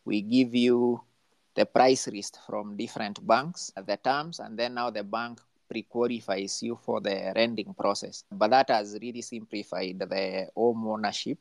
[0.05, 1.01] we give you
[1.55, 6.79] the price list from different banks, the terms, and then now the bank pre-qualifies you
[6.83, 8.25] for the lending process.
[8.33, 11.39] But that has really simplified the home ownership.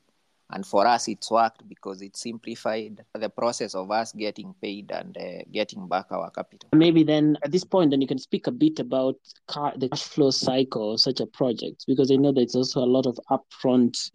[0.50, 5.16] And for us, it's worked because it simplified the process of us getting paid and
[5.18, 6.70] uh, getting back our capital.
[6.72, 10.04] Maybe then at this point, then you can speak a bit about car, the cash
[10.04, 14.10] flow cycle of such a project, because I know there's also a lot of upfront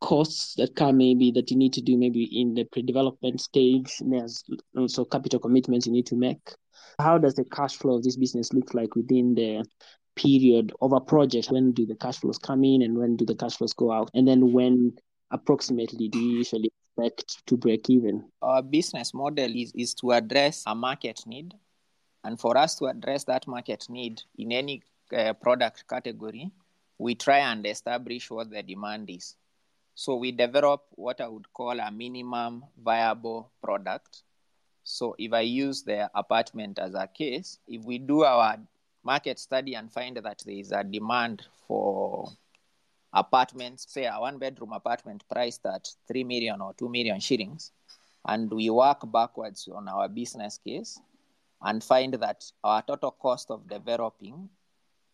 [0.00, 3.96] costs that come maybe that you need to do maybe in the pre-development stage.
[4.00, 4.44] There's
[4.76, 6.40] also capital commitments you need to make.
[6.98, 9.64] How does the cash flow of this business look like within the
[10.16, 11.50] period of a project?
[11.50, 14.10] When do the cash flows come in and when do the cash flows go out?
[14.12, 14.96] And then when
[15.30, 18.24] approximately do you usually expect to break even?
[18.42, 21.54] Our business model is, is to address a market need.
[22.24, 24.82] And for us to address that market need in any
[25.16, 26.50] uh, product category,
[26.98, 29.36] we try and establish what the demand is.
[29.94, 34.22] So we develop what I would call a minimum viable product.
[34.84, 38.58] So if I use the apartment as a case, if we do our
[39.02, 42.30] market study and find that there is a demand for
[43.12, 47.72] apartments, say a one bedroom apartment priced at 3 million or 2 million shillings,
[48.26, 51.00] and we work backwards on our business case
[51.62, 54.48] and find that our total cost of developing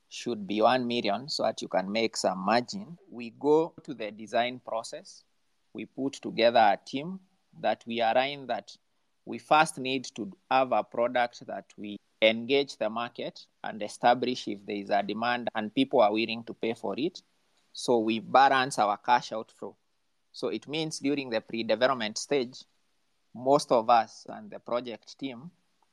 [0.09, 2.97] should be 1 million so that you can make some margin.
[3.11, 5.25] We go to the design process.
[5.73, 7.21] We put together a team
[7.61, 8.77] that we align that
[9.25, 14.65] we first need to have a product that we engage the market and establish if
[14.65, 17.21] there is a demand and people are willing to pay for it.
[17.79, 19.77] So we balance our cash outflow.
[20.33, 22.65] So it means during the pre development stage,
[23.35, 25.51] most of us and the project team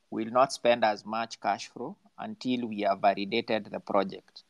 [0.09, 4.43] will not spend as much cash flow until we have validated the project.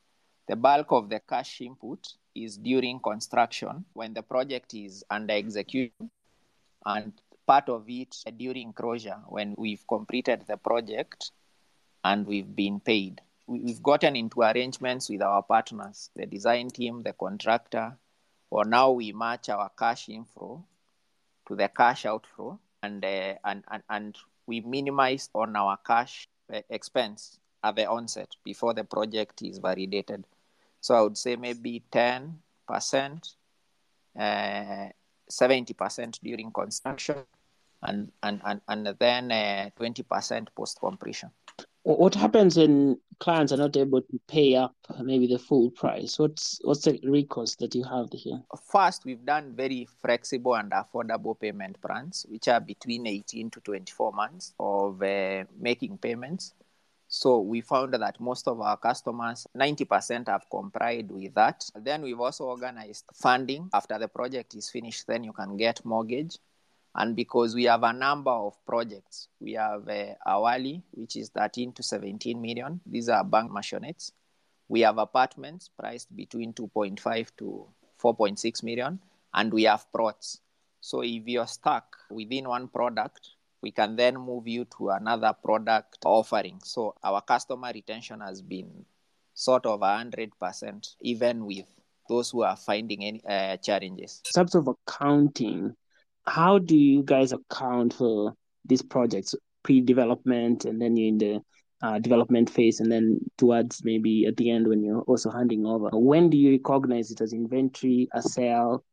[0.47, 6.11] The bulk of the cash input is during construction when the project is under execution,
[6.85, 7.13] and
[7.47, 11.31] part of it during closure when we've completed the project
[12.03, 13.21] and we've been paid.
[13.47, 17.97] We've gotten into arrangements with our partners, the design team, the contractor,
[18.49, 20.63] or now we match our cash inflow
[21.47, 26.61] to the cash outflow, and uh, and, and and we minimize on our cash uh,
[26.69, 30.25] expense at the onset before the project is validated.
[30.81, 32.33] So I would say maybe 10%,
[34.19, 34.89] uh,
[35.31, 37.15] 70% during construction,
[37.81, 41.31] and, and, and, and then uh, 20% post completion.
[41.83, 46.19] What happens when clients are not able to pay up maybe the full price?
[46.19, 48.41] What's what's the recourse that you have here?
[48.69, 54.11] First, we've done very flexible and affordable payment plans, which are between 18 to 24
[54.11, 56.53] months of uh, making payments.
[57.07, 61.63] So we found that most of our customers, 90% have complied with that.
[61.75, 63.69] Then we've also organized funding.
[63.73, 66.39] After the project is finished, then you can get mortgage.
[66.95, 71.73] And because we have a number of projects, we have uh, Awali, which is 13
[71.73, 72.81] to 17 million.
[72.85, 74.11] These are bank maisonets.
[74.67, 77.67] We have apartments priced between 2.5 to
[78.01, 78.99] 4.6 million.
[79.33, 80.39] And we have plots.
[80.81, 83.29] So if you're stuck within one product,
[83.61, 86.59] we can then move you to another product offering.
[86.63, 88.85] So our customer retention has been
[89.33, 91.65] sort of 100%, even with
[92.09, 94.21] those who are finding any uh, challenges.
[94.25, 95.75] In terms of accounting,
[96.25, 98.33] how do you guys account for
[98.65, 101.41] these projects pre-development and then you're in the
[101.81, 105.89] uh, development phase and then towards maybe at the end when you're also handing over
[105.93, 108.83] when do you recognize it as inventory a sale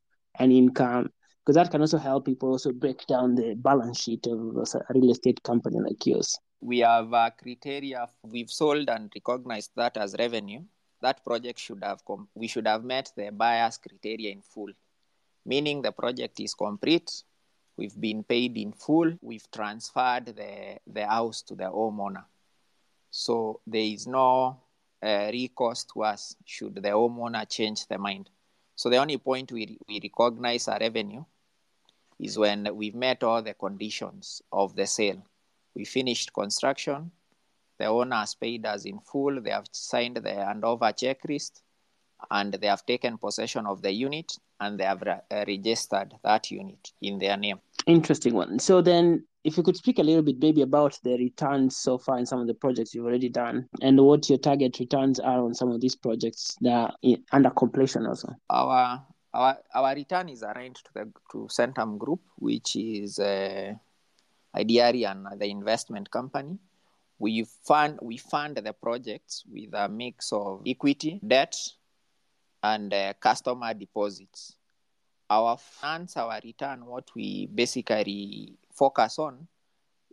[0.41, 1.09] an income
[1.51, 5.11] because that can also help people also break down the balance sheet of a real
[5.11, 6.39] estate company like yours.
[6.61, 10.63] We have a criteria we've sold and recognized that as revenue.
[11.01, 14.69] That project should have com- we should have met the buyer's criteria in full,
[15.45, 17.23] meaning the project is complete.
[17.77, 19.17] We've been paid in full.
[19.23, 22.25] We've transferred the the house to the homeowner,
[23.11, 24.61] so there is no
[25.03, 28.29] uh, recourse to us should the homeowner change the mind.
[28.77, 31.25] So the only point we, we recognize a revenue
[32.19, 35.23] is when we've met all the conditions of the sale.
[35.75, 37.11] We finished construction,
[37.79, 41.63] the owner has paid us in full, they have signed the handover checklist,
[42.31, 46.51] and they have taken possession of the unit and they have re- uh, registered that
[46.51, 47.59] unit in their name.
[47.87, 48.59] Interesting one.
[48.59, 52.19] So then, if you could speak a little bit maybe about the returns so far
[52.19, 55.55] in some of the projects you've already done and what your target returns are on
[55.55, 58.35] some of these projects that are in, under completion also.
[58.51, 63.73] Our our our return is aligned to the to Centum Group, which is uh,
[64.55, 66.59] Ideari and the investment company.
[67.19, 71.57] We fund we fund the projects with a mix of equity, debt,
[72.63, 74.57] and uh, customer deposits.
[75.29, 79.47] Our funds, our return, what we basically focus on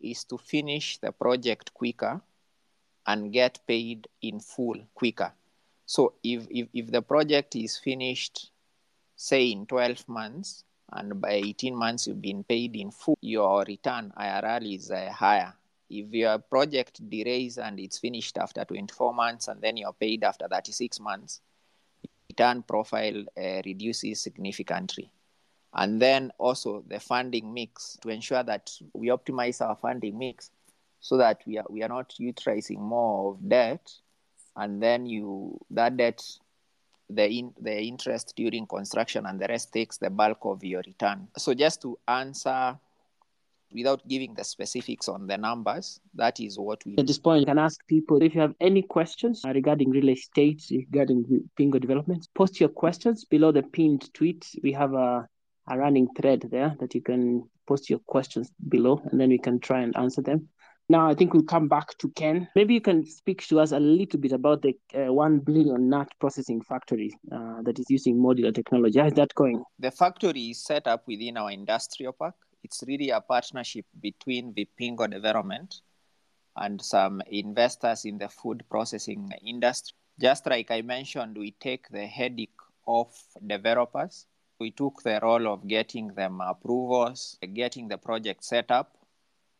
[0.02, 2.22] is to finish the project quicker
[3.08, 5.32] and get paid in full quicker.
[5.86, 8.52] So if, if, if the project is finished
[9.16, 14.14] say in 12 months and by 18 months you've been paid in full, your return
[14.18, 15.54] IRR is uh, higher.
[15.90, 20.48] If your project delays and it's finished after 24 months and then you're paid after
[20.48, 21.42] 36 months,
[22.38, 25.12] return profile uh, reduces significantly.
[25.74, 30.52] And then also the funding mix to ensure that we optimize our funding mix
[31.00, 33.92] so that we are, we are not utilizing more of debt
[34.56, 36.24] and then you that debt
[37.10, 41.28] the in, the interest during construction and the rest takes the bulk of your return.
[41.38, 42.78] So just to answer
[43.72, 46.96] without giving the specifics on the numbers, that is what we.
[46.98, 50.64] At this point, you can ask people if you have any questions regarding real estate,
[50.72, 54.46] regarding Pingo developments, post your questions below the pinned tweet.
[54.64, 55.28] We have a,
[55.70, 59.60] a running thread there that you can post your questions below and then we can
[59.60, 60.50] try and answer them.
[60.90, 62.48] Now, I think we'll come back to Ken.
[62.56, 66.08] Maybe you can speak to us a little bit about the uh, 1 billion nut
[66.18, 68.98] processing factory uh, that is using modular technology.
[68.98, 69.62] How is that going?
[69.80, 72.36] The factory is set up within our industrial park.
[72.64, 75.74] It's really a partnership between Vipingo Development
[76.56, 79.96] and some investors in the food processing industry.
[80.20, 83.14] Just like I mentioned, we take the headache of
[83.46, 84.26] developers.
[84.60, 88.98] We took the role of getting them approvals, getting the project set up,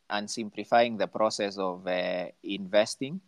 [0.10, 3.22] and simplifying the process of uh, investing.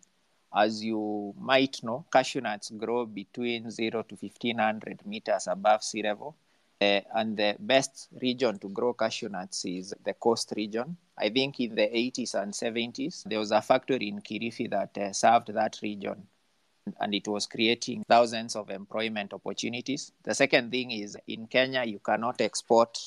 [0.55, 6.35] As you might know, cashew nuts grow between 0 to 1500 meters above sea level.
[6.81, 10.95] Uh, and the best region to grow cashew nuts is the coast region.
[11.17, 15.11] I think in the 80s and 70s, there was a factory in Kilifi that uh,
[15.11, 16.25] served that region
[16.99, 20.11] and it was creating thousands of employment opportunities.
[20.23, 22.97] The second thing is in Kenya, you cannot export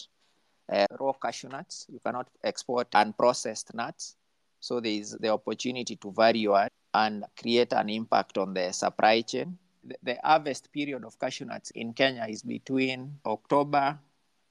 [0.70, 1.86] uh, raw cashew nuts.
[1.90, 4.16] You cannot export unprocessed nuts.
[4.60, 9.22] So there is the opportunity to value add and create an impact on the supply
[9.22, 9.58] chain.
[10.02, 13.98] The, harvest period of cashew nuts in Kenya is between October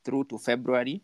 [0.04, 1.02] through to February.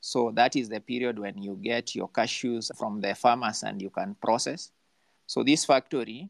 [0.00, 3.90] So that is the period when you get your cashews from the farmers and you
[3.90, 4.72] can process.
[5.26, 6.28] So this factory,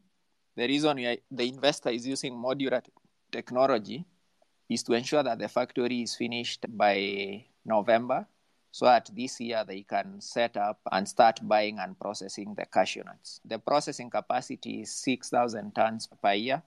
[0.55, 0.97] the reason
[1.31, 2.83] the investor is using modular
[3.31, 4.05] technology
[4.67, 8.27] is to ensure that the factory is finished by November
[8.71, 13.03] so that this year they can set up and start buying and processing the cashew
[13.03, 13.41] nuts.
[13.43, 16.61] The processing capacity is 6,000 tons per year,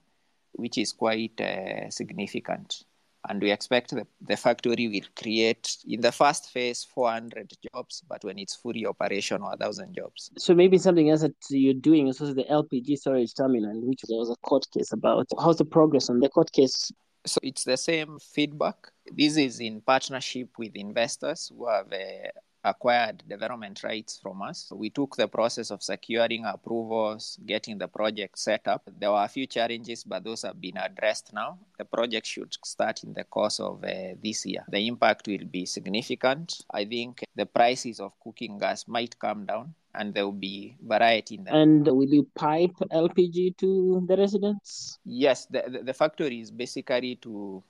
[0.53, 2.83] which is quite uh, significant.
[3.29, 8.23] And we expect the, the factory will create, in the first phase, 400 jobs, but
[8.23, 10.29] when it's fully operational, 1,000 jobs.
[10.37, 14.17] So maybe something else that you're doing is also the LPG storage terminal, which there
[14.17, 15.27] was a court case about.
[15.39, 16.91] How's the progress on the court case?
[17.25, 18.75] So it's the same feedback.
[19.09, 22.27] This is in partnership with investors who have uh,
[22.63, 24.71] acquired development rights from us.
[24.73, 28.89] We took the process of securing approvals, getting the project set up.
[28.99, 31.59] There were a few challenges, but those have been addressed now.
[31.77, 34.63] The project should start in the course of uh, this year.
[34.69, 36.63] The impact will be significant.
[36.71, 41.35] I think the prices of cooking gas might come down and there will be variety
[41.35, 41.53] in that.
[41.53, 44.99] And will you pipe LPG to the residents?
[45.05, 47.63] Yes, the, the, the factory is basically to,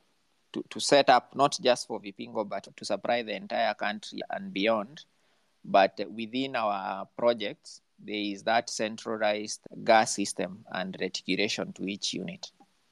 [0.54, 4.54] to, to set up not just for Vipingo, but to supply the entire country and
[4.54, 5.06] beyond.
[5.66, 12.52] But within our projects, there is that centralized gas system and reticulation to each unit.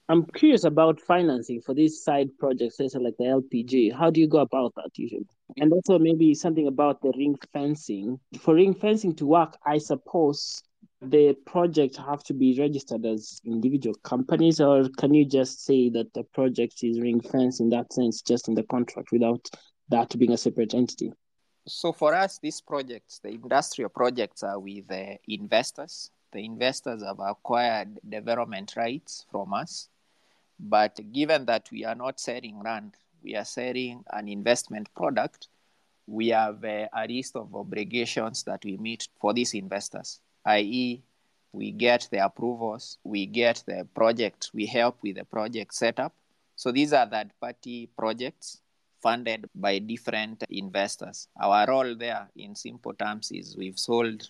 [0.09, 3.93] I'm curious about financing for these side projects, say like the LPG.
[3.93, 5.25] How do you go about that usually?
[5.57, 8.19] And also maybe something about the ring fencing.
[8.39, 10.63] For ring fencing to work, I suppose
[11.01, 16.13] the project have to be registered as individual companies, or can you just say that
[16.13, 19.49] the project is ring fenced in that sense, just in the contract, without
[19.89, 21.11] that being a separate entity?
[21.67, 26.11] So for us, these projects, the industrial projects, are with the investors.
[26.31, 29.89] The investors have acquired development rights from us
[30.61, 35.47] but given that we are not selling land, we are selling an investment product,
[36.05, 41.03] we have a, a list of obligations that we meet for these investors, i.e.,
[41.53, 46.13] we get the approvals, we get the project, we help with the project setup.
[46.55, 48.61] So these are third party projects
[49.01, 51.27] funded by different investors.
[51.41, 54.29] Our role there, in simple terms, is we've sold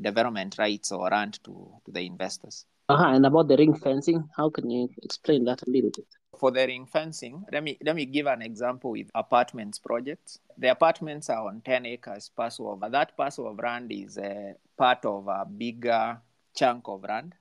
[0.00, 2.64] development rights or land to, to the investors.
[2.88, 3.14] Uh-huh.
[3.14, 6.06] And about the ring fencing, how can you explain that a little bit?
[6.42, 10.40] For the ring fencing, let me let me give an example with apartments projects.
[10.58, 15.04] The apartments are on 10 acres parcel of that parcel of land is a part
[15.04, 16.18] of a bigger
[16.56, 17.36] chunk of land.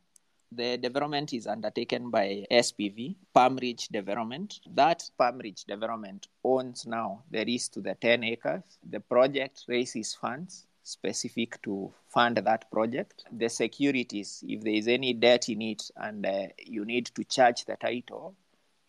[0.51, 4.59] The development is undertaken by SPV, Palm Ridge Development.
[4.69, 8.61] That Palm Ridge Development owns now the rest to the 10 acres.
[8.87, 13.23] The project raises funds specific to fund that project.
[13.31, 17.65] The securities, if there is any debt in it and uh, you need to charge
[17.65, 18.35] the title,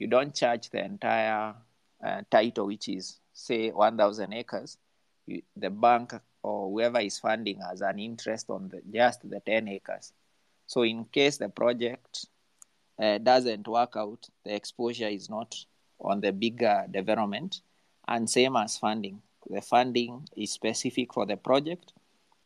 [0.03, 1.55] you don't charge the entire
[2.05, 4.77] uh, title, which is, say, 1,000 acres.
[5.27, 9.69] You, the bank or whoever is funding has an interest on the, just the 10
[9.69, 10.13] acres.
[10.67, 12.27] So, in case the project
[13.01, 15.55] uh, doesn't work out, the exposure is not
[16.01, 17.61] on the bigger development,
[18.09, 21.93] and same as funding the funding is specific for the project.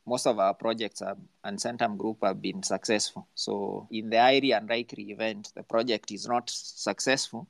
[0.06, 3.26] Most of our projects have, and Centum Group have been successful.
[3.34, 7.48] So in the IRI and RIKRI event, the project is not successful.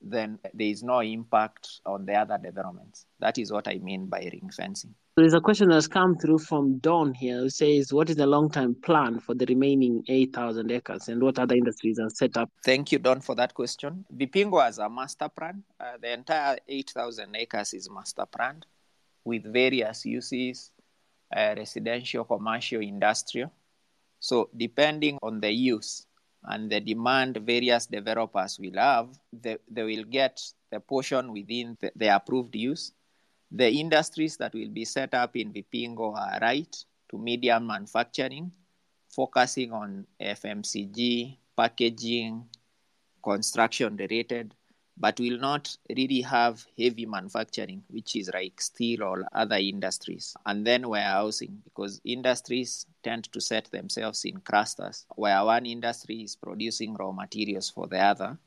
[0.00, 3.06] then there is no impact on the other developments.
[3.18, 4.94] That is what I mean by ring fencing.
[5.16, 8.50] There's a question that's come through from Don here who says, What is the long
[8.50, 12.50] term plan for the remaining 8,000 acres and what other industries are set up?
[12.64, 14.04] Thank you, Don, for that question.
[14.16, 15.62] Vipingo has a master plan.
[15.78, 18.64] Uh, the entire 8,000 acres is master planned
[19.24, 20.70] with various uses
[21.34, 23.52] uh, residential, commercial, industrial.
[24.18, 26.06] So, depending on the use
[26.44, 31.92] and the demand various developers will have, they, they will get the portion within the,
[31.96, 32.92] the approved use
[33.50, 36.70] the industries that will be set up in Vipingo are right
[37.10, 38.52] to medium manufacturing,
[39.08, 42.46] focusing on FMCG, packaging,
[43.22, 44.54] construction related,
[45.00, 50.66] but will not really have heavy manufacturing, which is like steel or other industries, and
[50.66, 56.94] then warehousing, because industries tend to set themselves in clusters where one industry is producing
[56.94, 58.38] raw materials for the other.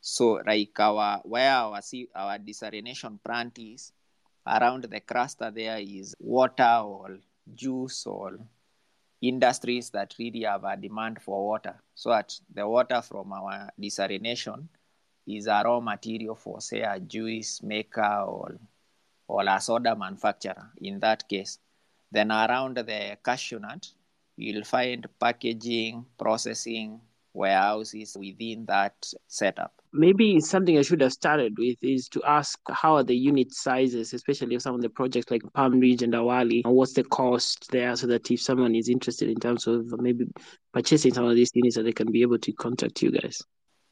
[0.00, 1.80] So, like our where our,
[2.16, 3.92] our desalination plant is,
[4.44, 7.18] around the cluster there is water or
[7.54, 8.38] juice or
[9.22, 11.76] industries that really have a demand for water.
[11.94, 14.66] So that the water from our desalination
[15.26, 18.58] is a raw material for say a juice maker or
[19.26, 21.58] or a soda manufacturer in that case.
[22.12, 23.88] Then around the cashew nut,
[24.36, 27.00] you'll find packaging, processing,
[27.34, 28.94] warehouses within that
[29.26, 29.72] setup.
[29.92, 34.12] Maybe something I should have started with is to ask how are the unit sizes,
[34.12, 37.70] especially of some of the projects like Palm Ridge and Awali, and what's the cost
[37.70, 40.26] there so that if someone is interested in terms of maybe
[40.72, 43.42] purchasing some of these units, that they can be able to contact you guys.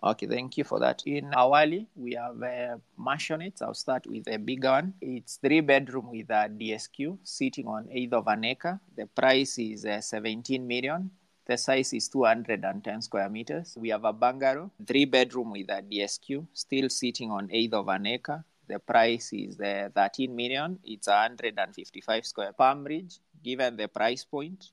[0.04, 1.04] Okay, thank you for that.
[1.06, 3.62] In Awali, we have a mansionette.
[3.62, 4.94] I'll start with a big one.
[5.00, 8.80] It's three bedroom with a DSQ sitting on eighth of an acre.
[8.96, 11.08] The price is uh, 17 million.
[11.46, 13.76] The size is 210 square meters.
[13.78, 18.06] We have a bungalow, three bedroom with a DSQ, still sitting on eighth of an
[18.06, 18.44] acre.
[18.66, 20.80] The price is uh, 13 million.
[20.82, 22.52] It's 155 square.
[22.52, 24.70] Palm Ridge, given the price point,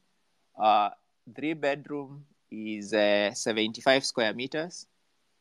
[0.60, 0.90] uh,
[1.36, 4.88] three bedroom is uh, 75 square meters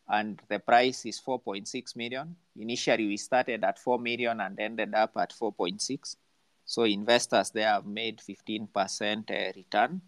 [0.08, 2.34] and the price is 4.6 million.
[2.56, 6.16] Initially, we started at 4 million and ended up at 4.6.
[6.64, 10.00] So investors there have made 15% uh, return.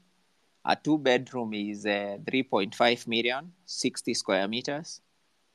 [0.65, 5.01] A two bedroom is uh, 3.5 million, 60 square meters.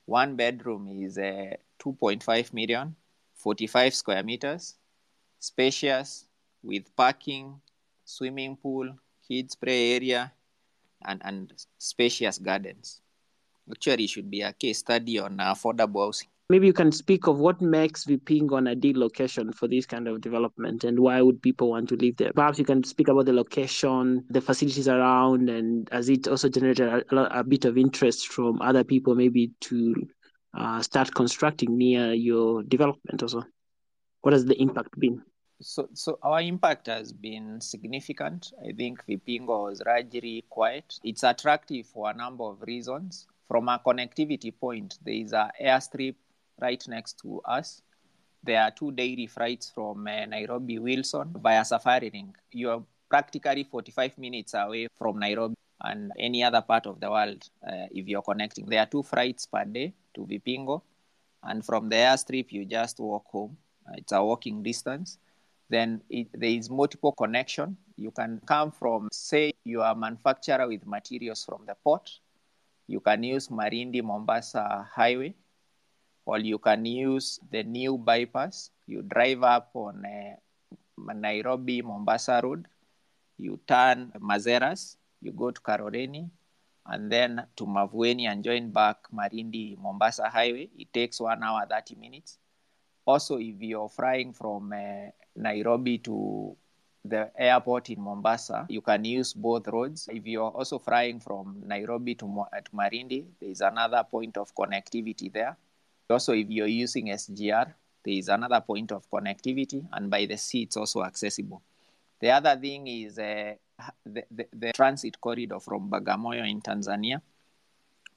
[0.06, 2.96] One bedroom is uh, 2.5 million,
[3.36, 4.76] 45 square meters.
[5.40, 6.26] Spacious
[6.64, 7.62] with parking,
[8.04, 8.96] swimming pool,
[9.28, 10.32] kids play area,
[11.06, 13.02] and, and spacious gardens.
[13.70, 16.28] Actually, should be a case study on affordable housing.
[16.48, 20.22] Maybe you can speak of what makes Vipingo an ideal location for this kind of
[20.22, 22.32] development and why would people want to live there?
[22.34, 26.88] Perhaps you can speak about the location, the facilities around, and has it also generated
[26.88, 29.96] a, a bit of interest from other people maybe to
[30.56, 33.44] uh, start constructing near your development also?
[34.22, 35.24] What has the impact been?
[35.62, 38.52] So, so our impact has been significant.
[38.64, 41.00] I think Vipingo was largely quiet.
[41.04, 43.26] It's attractive for a number of reasons.
[43.48, 46.16] From a connectivity point, there is an airstrip
[46.60, 47.82] right next to us.
[48.44, 52.34] There are two daily flights from uh, Nairobi Wilson via Safarilink.
[52.52, 57.88] You're practically 45 minutes away from Nairobi and any other part of the world uh,
[57.92, 58.66] if you're connecting.
[58.66, 60.82] There are two flights per day to Vipingo,
[61.44, 63.58] and from the airstrip, you just walk home.
[63.88, 65.18] Uh, it's a walking distance.
[65.70, 67.78] Then it, there is multiple connection.
[67.98, 72.10] You can come from, say, you are a manufacturer with materials from the port.
[72.88, 75.34] You can use Malindi Mombasa Highway
[76.26, 78.70] or you can use the new bypass.
[78.88, 80.38] You drive up on uh,
[81.14, 82.68] Nairobi Mombasa Road,
[83.38, 86.30] you turn Mazeras, you go to Kaloleni,
[86.86, 90.70] and then to Mavueni and join back Malindi Mombasa Highway.
[90.78, 92.38] It takes one hour, 30 minutes.
[93.06, 96.56] Also, if you're flying from uh, Nairobi to
[97.08, 100.10] the airport in Mombasa, you can use both roads.
[100.12, 105.32] If you're also flying from Nairobi to, to Malindi, there is another point of connectivity
[105.32, 105.56] there.
[106.10, 110.64] Also, if you're using SGR, there is another point of connectivity, and by the sea,
[110.64, 111.62] it's also accessible.
[112.20, 113.56] The other thing is uh,
[114.06, 117.22] the, the, the, transit corridor from Bagamoyo in Tanzania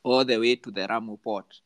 [0.03, 1.61] all the way to the Lamu port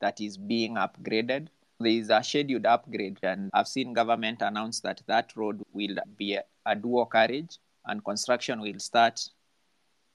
[0.00, 1.48] that is being upgraded.
[1.80, 6.34] There is a scheduled upgrade, and I've seen government announce that that road will be
[6.34, 9.20] a, a dual carriage, and construction will start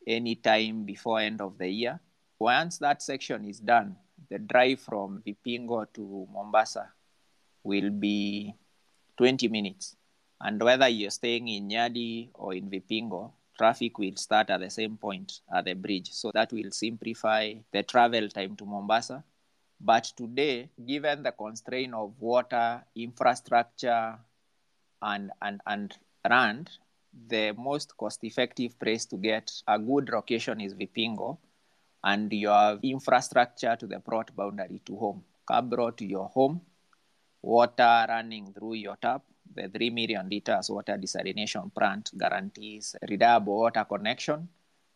[0.06, 2.00] any time before end of the year.
[2.38, 3.96] Once that section is done,
[4.30, 6.92] the drive from Vipingo to Mombasa
[7.64, 8.54] will be
[9.18, 9.96] 20 minutes.
[10.42, 14.98] And whether you're staying in Nyali or in Vipingo, traffic will start at the same
[14.98, 16.12] point at the bridge.
[16.12, 19.24] So that will simplify the travel time to Mombasa.
[19.84, 24.18] But today, given the constraint of water, infrastructure,
[25.02, 25.94] and, and, and
[26.30, 26.70] rand,
[27.28, 31.38] the most cost effective place to get a good location is Vipingo,
[32.02, 35.24] and you have infrastructure to the port boundary to home.
[35.46, 36.62] Cabro to your home,
[37.42, 39.24] water running through your tap.
[39.54, 44.48] The 3 million liters water desalination plant guarantees reliable water connection,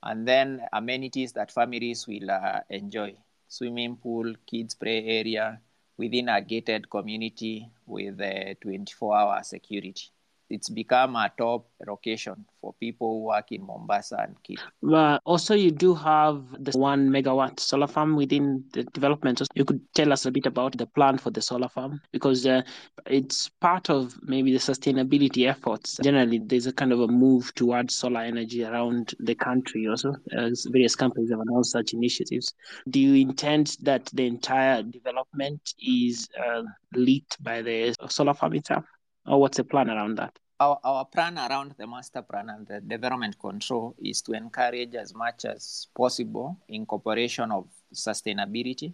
[0.01, 3.13] and then amenities that families will uh, enjoy
[3.47, 5.59] swimming pool, kids play area
[5.97, 10.11] within a gated community with uh, 24 hour security
[10.49, 14.59] it's become a top location for people who work in Mombasa and Kit.
[14.81, 19.39] But also, you do have the one megawatt solar farm within the development.
[19.39, 22.45] So You could tell us a bit about the plan for the solar farm because
[22.45, 22.61] uh,
[23.05, 25.99] it's part of maybe the sustainability efforts.
[26.03, 29.87] Generally, there's a kind of a move towards solar energy around the country.
[29.87, 32.53] Also, as various companies have announced such initiatives.
[32.89, 38.85] Do you intend that the entire development is uh, lit by the solar farm itself?
[39.27, 40.37] Or what's the plan around that?
[40.59, 45.13] Our, our plan around the master plan and the development control is to encourage as
[45.13, 48.93] much as possible incorporation of sustainability.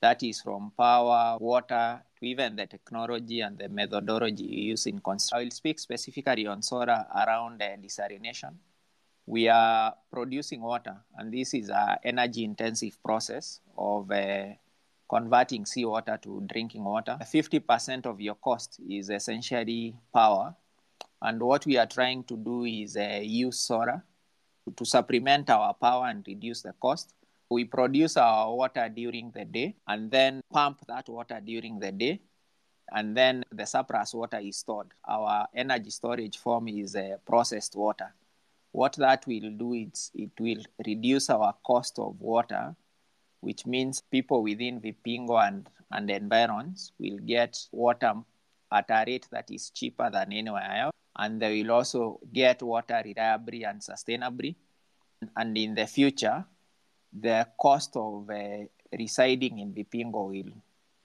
[0.00, 5.40] That is from power, water, to even the technology and the methodology used in construction.
[5.40, 8.54] I will speak specifically on solar around uh, desalination.
[9.26, 14.46] We are producing water, and this is an energy intensive process of uh,
[15.10, 17.18] converting seawater to drinking water.
[17.20, 20.54] 50% of your cost is essentially power.
[21.20, 24.04] And what we are trying to do is uh, use solar
[24.76, 27.12] to supplement our power and reduce the cost.
[27.50, 32.20] We produce our water during the day and then pump that water during the day.
[32.92, 34.92] And then the surplus water is stored.
[35.08, 38.14] Our energy storage form is uh, processed water.
[38.70, 42.76] What that will do is it will reduce our cost of water
[43.40, 48.14] which means people within Vipingo and, and environs will get water
[48.72, 50.92] at a rate that is cheaper than anywhere else.
[51.16, 54.54] And they will also get water reliably and sustainably.
[55.36, 56.44] And in the future,
[57.12, 58.64] the cost of uh,
[58.96, 60.52] residing in Vipingo will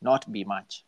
[0.02, 0.86] not be much.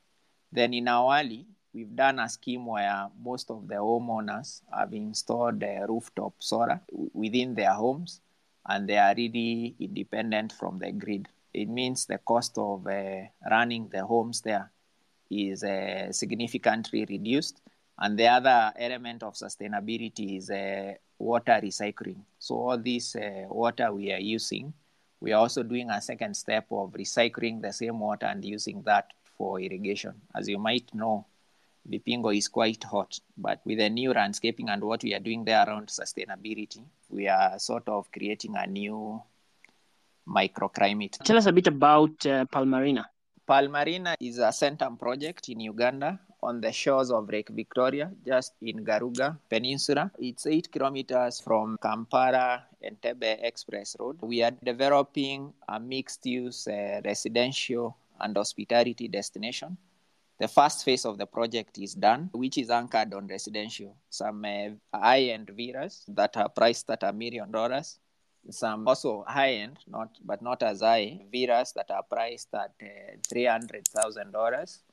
[0.52, 5.86] Then in Awali, we've done a scheme where most of the homeowners have installed uh,
[5.88, 6.80] rooftop solar
[7.14, 8.22] within their homes
[8.68, 11.28] and they are really independent from the grid
[11.58, 14.72] it means the cost of uh, running the homes there
[15.30, 17.62] is uh, significantly reduced.
[18.00, 22.20] And the other element of sustainability is uh, water recycling.
[22.38, 23.16] So, all this
[23.50, 24.72] water we are using,
[25.20, 29.12] we are also doing a second step of recycling the same water and using that
[29.36, 30.14] for irrigation.
[30.36, 31.26] As you might know,
[31.90, 35.66] Vipingo is quite hot, but with the new landscaping and what we are doing there
[35.66, 39.22] around sustainability, we are sort of creating a new
[40.28, 41.18] microclimate.
[41.24, 43.10] Tell us a bit about uh, Pearl Marina.
[43.48, 48.84] Palmarina is a Centum project in Uganda on the shores of Lake Victoria, just in
[48.84, 50.12] Garuga Peninsula.
[50.20, 54.18] It's eight kilometers from Kampala Entebbe Express Road.
[54.22, 59.78] We are developing a mixed use uh, residential and hospitality destination.
[60.40, 63.96] The first phase of the project is done, which is anchored on residential.
[64.10, 67.98] Some uh, high end villas that are priced at a million dollars
[68.50, 73.18] some also high end, not but not as high villas that are priced at uh,
[73.28, 74.84] three hundred thousand dollars,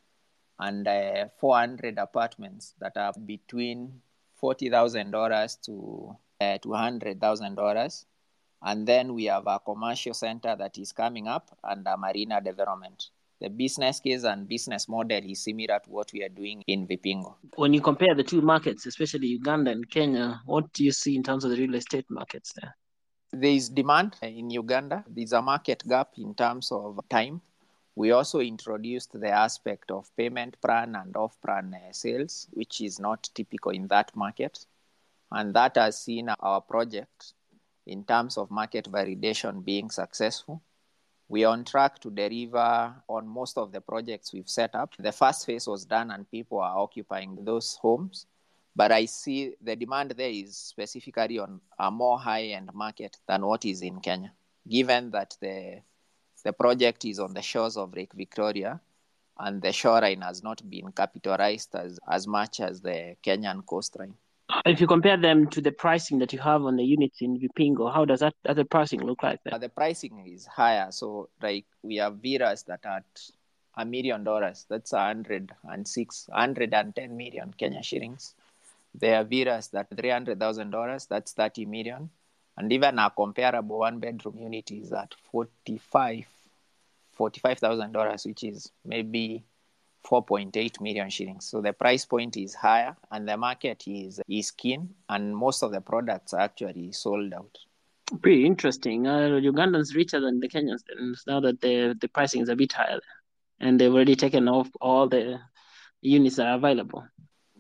[0.59, 4.01] and uh, four hundred apartments that are between
[4.35, 8.07] forty thousand dollars to uh, two hundred thousand dollars,
[8.63, 13.11] and then we have a commercial center that is coming up and a marina development.
[13.41, 17.35] The business case and business model is similar to what we are doing in Vipingo.
[17.57, 21.23] When you compare the two markets, especially Uganda and Kenya, what do you see in
[21.23, 22.75] terms of the real estate markets there?
[23.35, 25.05] There is demand in Uganda.
[25.09, 27.41] There's a market gap in terms of time.
[27.97, 33.01] We also introduced the aspect of payment plan and off plan uh, sales, which is
[33.01, 34.65] not typical in that market.
[35.33, 37.35] And that has seen our project
[37.87, 40.63] in terms of market validation being successful.
[41.29, 44.95] We are on track to deliver on most of the projects we've set up.
[44.97, 48.27] The first phase was done, and people are occupying those homes.
[48.77, 53.47] But I see the demand there is specifically on a more high end market than
[53.47, 54.33] what is in Kenya,
[54.69, 55.81] given that the
[56.45, 58.81] the project is on the shores of Lake Victoria
[59.39, 64.15] and the shoreline has not been capitalized as, as much as the Kenyan coastline.
[64.67, 67.93] If you compare them to the pricing that you have on the units in Vipingo,
[67.93, 69.41] how does that other pricing look like?
[69.43, 69.55] There?
[69.55, 70.89] Uh, the pricing is higher.
[70.91, 73.03] So, like, we have villas that are
[73.77, 74.67] a million dollars.
[74.69, 78.35] That's 106, 110 million Kenya shillings.
[78.95, 82.11] There are villas that $300,000, that's 30 million.
[82.57, 86.27] And even a comparable one bedroom unit is at 45
[87.19, 89.45] $45,000, which is maybe
[90.07, 91.47] 4.8 million shillings.
[91.47, 95.73] So the price point is higher and the market is, is keen, and most of
[95.73, 97.57] the products are actually sold out.
[98.21, 99.07] Pretty interesting.
[99.07, 100.83] Uh, Ugandans richer than the Kenyans
[101.27, 103.01] now that the, the pricing is a bit higher
[103.61, 105.41] and they've already taken off all the
[106.03, 107.05] units that are available.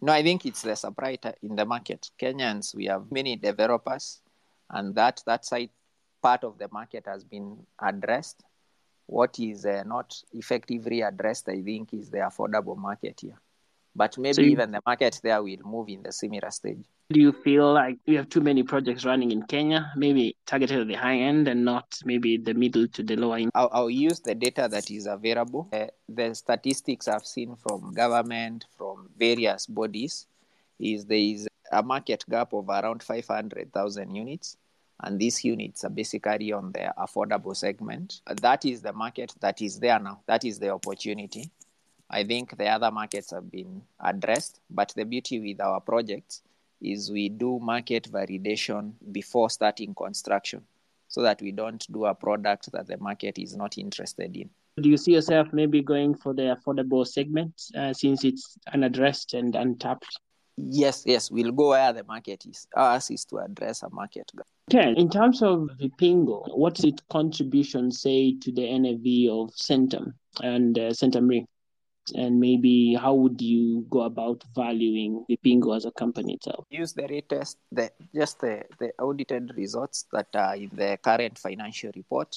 [0.05, 2.11] No, I think it's the supply in the market.
[2.21, 4.21] Kenyans, we have many developers,
[4.69, 5.71] and that that side
[6.23, 8.45] part of the market has been addressed.
[9.07, 13.41] What is uh, not effectively addressed, I think, is the affordable market here.
[13.97, 16.85] But maybe so you, even the market there will move in the similar stage.
[17.11, 20.89] Do you feel like we have too many projects running in Kenya, maybe targeted at
[20.89, 23.51] the high end and not maybe the middle to the lower end?
[23.55, 25.69] I'll, I'll use the data that is available.
[25.73, 30.27] Uh, the statistics I've seen from government, from various bodies,
[30.81, 34.57] is there is a market gap of around 500,000 units
[35.01, 38.21] and these units are basically on the affordable segment.
[38.27, 40.21] That is the market that is there now.
[40.27, 41.51] That is the opportunity.
[42.11, 46.43] I think the other markets have been addressed, but the beauty with our projects
[46.81, 50.63] is we do market validation before starting construction
[51.09, 54.51] so that we don't do a product that the market is not interested in.
[54.77, 59.55] Do you see yourself maybe going for the affordable segment uh, since it's unaddressed and
[59.55, 60.19] untapped?
[60.57, 62.67] Yes, yes, we'll go where the market is.
[62.77, 64.31] Ours is to address a market.
[64.73, 70.79] Okay, in terms of Vipingo, what's its contribution, say, to the NAV of Centum and
[70.79, 71.47] uh, Centum Re?
[72.13, 76.67] And maybe how would you go about valuing Vipingo as a company itself?
[76.71, 81.91] Use the latest, the, just the, the audited results that are in the current financial
[81.97, 82.37] report.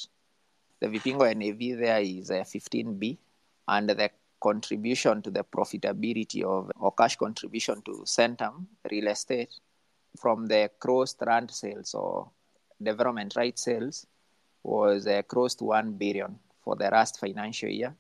[0.79, 3.17] The Vipingo NAV there is a 15B,
[3.67, 4.09] and the
[4.39, 9.49] contribution to the profitability of or cash contribution to Centum real estate
[10.19, 12.29] from the cross land sales or
[12.81, 14.05] development right sales
[14.63, 17.95] was uh, close to 1 billion for the last financial year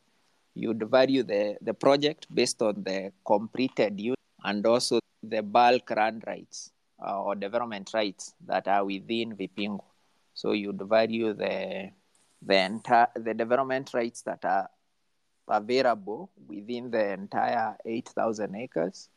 [0.57, 6.23] you'd value the, the project based on the completed unit and also the bulk land
[6.25, 6.71] rights
[7.05, 9.83] uh, or development rights that are within Vipingo.
[10.33, 11.91] So you'd value the
[12.41, 14.69] the entire the development rights that are
[15.47, 19.09] available within the entire 8,000 acres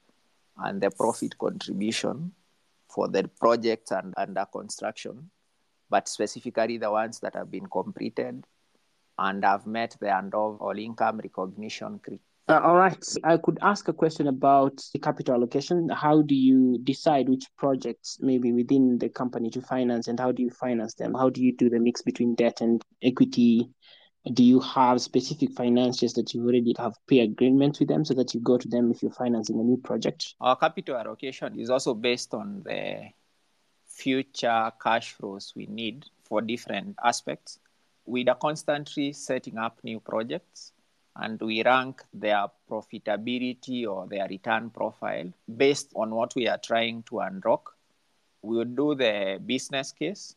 [0.57, 2.33] and the profit contribution
[2.89, 5.31] for the projects and under construction,
[5.91, 8.47] but specifically the ones that have been completed
[9.21, 12.21] and have met the ANDOV all income recognition criteria.
[12.49, 13.05] Uh, all right.
[13.23, 15.89] I could ask a question about the capital allocation.
[15.89, 20.43] How do you decide which projects maybe within the company to finance and how do
[20.43, 21.15] you finance them?
[21.15, 23.71] How do you do the mix between debt and equity?
[24.33, 28.41] Do you have specific financiers that you already have pre-agreements with them so that you
[28.41, 30.35] go to them if you're financing a new project?
[30.41, 33.11] Our capital allocation is also based on the
[33.87, 37.61] future cash flows we need for different aspects
[38.11, 40.73] we are constantly setting up new projects
[41.17, 47.03] and we rank their profitability or their return profile based on what we are trying
[47.05, 47.77] to unlock.
[48.43, 50.35] We would do the business case,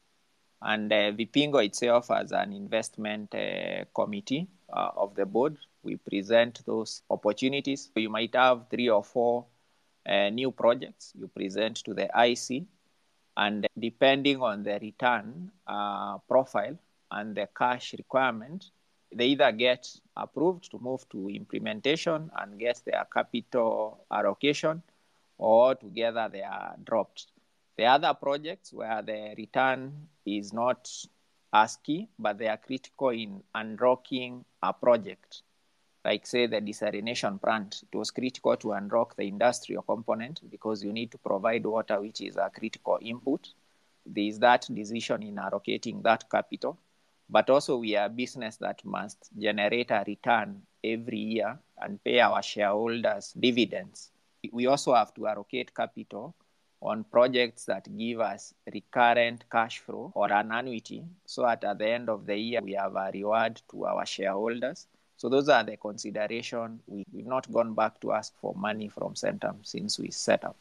[0.62, 6.62] and uh, Vipingo itself, as an investment uh, committee uh, of the board, we present
[6.66, 7.90] those opportunities.
[7.96, 9.46] You might have three or four
[10.06, 12.64] uh, new projects you present to the IC,
[13.38, 16.78] and depending on the return uh, profile,
[17.14, 18.72] and the cash requirement,
[19.16, 19.88] they either get
[20.18, 24.82] approved to move to implementation and get their capital allocation,
[25.38, 27.28] or together they are dropped.
[27.78, 30.90] The other projects where the return is not
[31.54, 35.44] as key, but they are critical in unlocking a project,
[36.04, 37.84] like say the desalination plant.
[37.92, 42.22] It was critical to unlock the industrial component because you need to provide water, which
[42.22, 43.50] is a critical input.
[44.06, 46.78] There is that decision in allocating that capital
[47.30, 52.20] but also we are a business that must generate a return every year and pay
[52.20, 54.12] our shareholders dividends.
[54.52, 56.36] We also have to allocate capital
[56.82, 62.10] on projects that give us recurrent cash flow or an annuity so at the end
[62.10, 64.88] of the year we have a reward to our shareholders.
[65.16, 66.82] So those are the consideration.
[66.86, 70.58] We, we've not gone back to ask for money from Centum since we set up,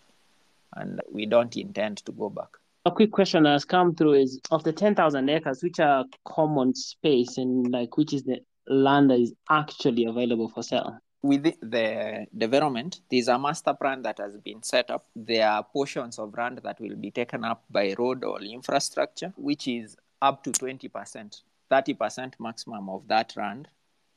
[0.76, 2.50] and we don't intend to go back.
[2.84, 6.74] A quick question that has come through is of the 10,000 acres, which are common
[6.74, 10.98] space and like which is the land that is actually available for sale?
[11.22, 15.06] With the development, there's a master plan that has been set up.
[15.14, 19.68] There are portions of land that will be taken up by road or infrastructure, which
[19.68, 23.68] is up to 20%, 30% maximum of that land.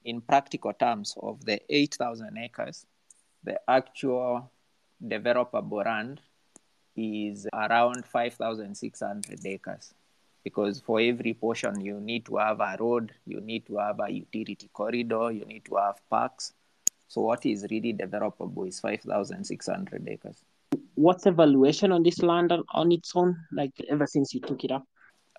[0.06, 2.88] In practical terms, of the 8,000 acres,
[3.44, 4.52] the actual
[5.04, 6.22] developable land
[6.96, 9.94] is around 5,600 acres.
[10.46, 14.10] because for every portion you need to have a road, you need to have a
[14.10, 16.54] utility corridor, you need to have parks.
[17.08, 20.38] So what is really developable is 5,600 acres.
[20.94, 24.86] What's evaluation on this land on its own, like ever since you took it up?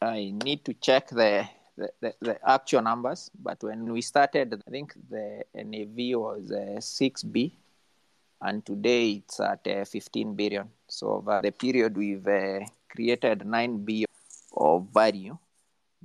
[0.03, 4.71] I need to check the, the, the, the actual numbers, but when we started, I
[4.71, 7.53] think the NAV was uh, 6B,
[8.43, 10.69] and today it's at uh, 15 billion.
[10.89, 14.07] So over the period, we've uh, created 9 billion
[14.57, 15.37] of value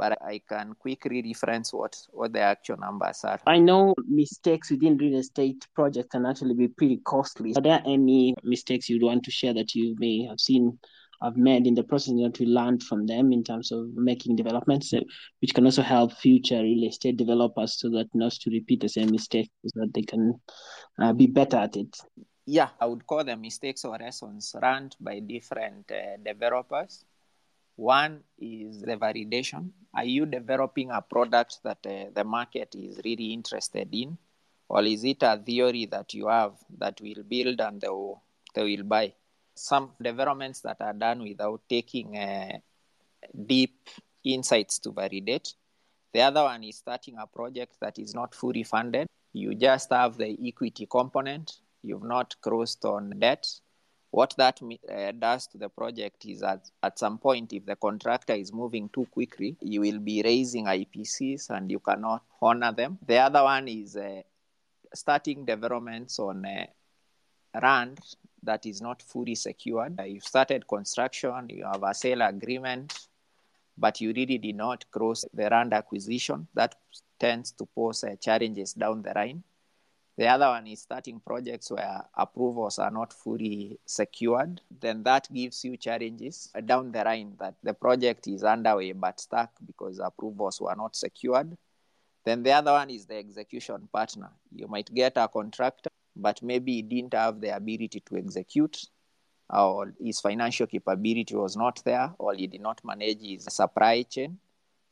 [0.01, 3.39] but I can quickly reference what, what the actual numbers are.
[3.45, 7.53] I know mistakes within real estate projects can actually be pretty costly.
[7.55, 10.79] Are there any mistakes you'd want to share that you may have seen
[11.21, 14.93] have made in the process that we learned from them in terms of making developments,
[15.39, 19.11] which can also help future real estate developers so that not to repeat the same
[19.11, 20.39] mistakes, so that they can
[20.99, 21.95] uh, be better at it.
[22.45, 27.05] Yeah, I would call them mistakes or lessons learned by different uh, developers
[27.81, 29.71] one is the validation.
[29.93, 34.17] Are you developing a product that uh, the market is really interested in?
[34.69, 38.21] Or is it a theory that you have that will build and they will,
[38.53, 39.13] they will buy?
[39.61, 42.57] Some developments that are done without taking uh,
[43.45, 43.89] deep
[44.23, 45.53] insights to validate.
[46.13, 49.07] The other one is starting a project that is not fully funded.
[49.33, 51.53] You just have the equity component,
[51.83, 53.45] you've not crossed on debt
[54.11, 58.33] what that uh, does to the project is at, at some point, if the contractor
[58.33, 62.99] is moving too quickly, you will be raising IPCs and you cannot honor them.
[63.07, 64.21] The other one is uh,
[64.93, 66.65] starting developments on uh,
[67.61, 67.99] land
[68.43, 69.99] that is not fully secured.
[69.99, 73.07] Uh, you've started construction, you have a sale agreement,
[73.77, 76.47] but you really did not cross the land acquisition.
[76.53, 76.75] That
[77.19, 79.43] tends to pose uh, challenges down the line.
[80.17, 84.61] The other one is starting projects where approvals are not fully secured.
[84.79, 89.51] Then that gives you challenges down the line that the project is underway but stuck
[89.65, 91.57] because approvals were not secured.
[92.25, 94.29] Then the other one is the execution partner.
[94.53, 98.85] You might get a contractor, but maybe he didn't have the ability to execute,
[99.49, 104.37] or his financial capability was not there, or he did not manage his supply chain.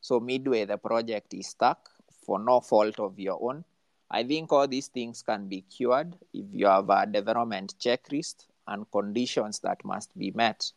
[0.01, 1.89] So midway, the project is stuck
[2.25, 3.63] for no fault of your own
[4.11, 8.89] I think all these things can be cured if you have a development checklist and
[8.91, 10.71] conditions that must be met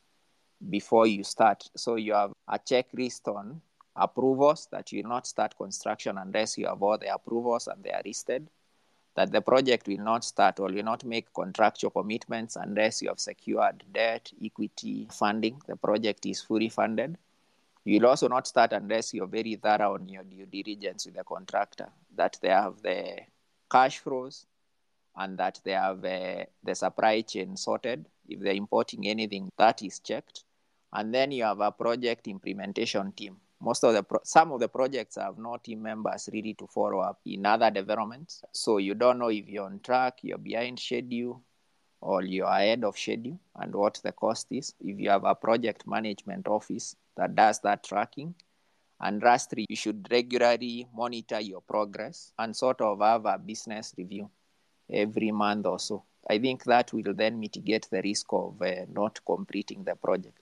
[0.68, 1.64] before you start.
[1.74, 3.62] So you have a checklist on
[3.96, 7.90] approvals that you will not start construction unless you have all the approvals and they
[7.90, 8.48] are listed.
[9.14, 13.20] That the project will not start or will not make contractual commitments unless you have
[13.20, 15.60] secured debt, equity, funding.
[15.66, 17.18] The project is fully funded.
[17.84, 21.24] You will also not start unless you're very thorough on your due diligence with the
[21.24, 23.18] contractor, that they have the
[23.70, 24.46] cash flows
[25.16, 28.06] and that they have uh, the supply chain sorted.
[28.28, 30.44] If they're importing anything, that is checked.
[30.92, 33.36] And then you have a project implementation team.
[33.62, 36.98] Most of the pro- some of the projects have no team members really to follow
[36.98, 38.42] up in other developments.
[38.50, 41.40] So you don't know if you're on track, you're behind schedule,
[42.00, 44.74] or you're ahead of schedule, and what the cost is.
[44.80, 48.34] If you have a project management office, that does that tracking.
[49.00, 54.28] And lastly, you should regularly monitor your progress and sort of have a business review
[54.92, 56.02] every month or so.
[56.28, 60.41] I think that will then mitigate the risk of uh, not completing the project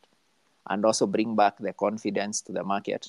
[0.68, 3.06] and also bring back the confidence to the market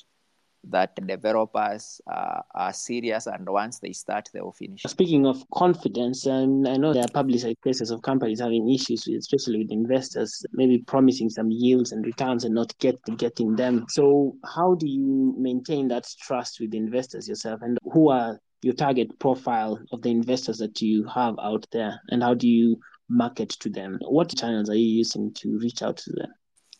[0.63, 4.83] that developers uh, are serious and once they start they will finish.
[4.83, 9.59] Speaking of confidence and i know there are publicized cases of companies having issues especially
[9.59, 13.85] with investors maybe promising some yields and returns and not get, getting them.
[13.89, 17.61] So how do you maintain that trust with investors yourself?
[17.63, 21.99] And who are your target profile of the investors that you have out there?
[22.09, 22.77] And how do you
[23.09, 23.97] market to them?
[24.07, 26.29] What channels are you using to reach out to them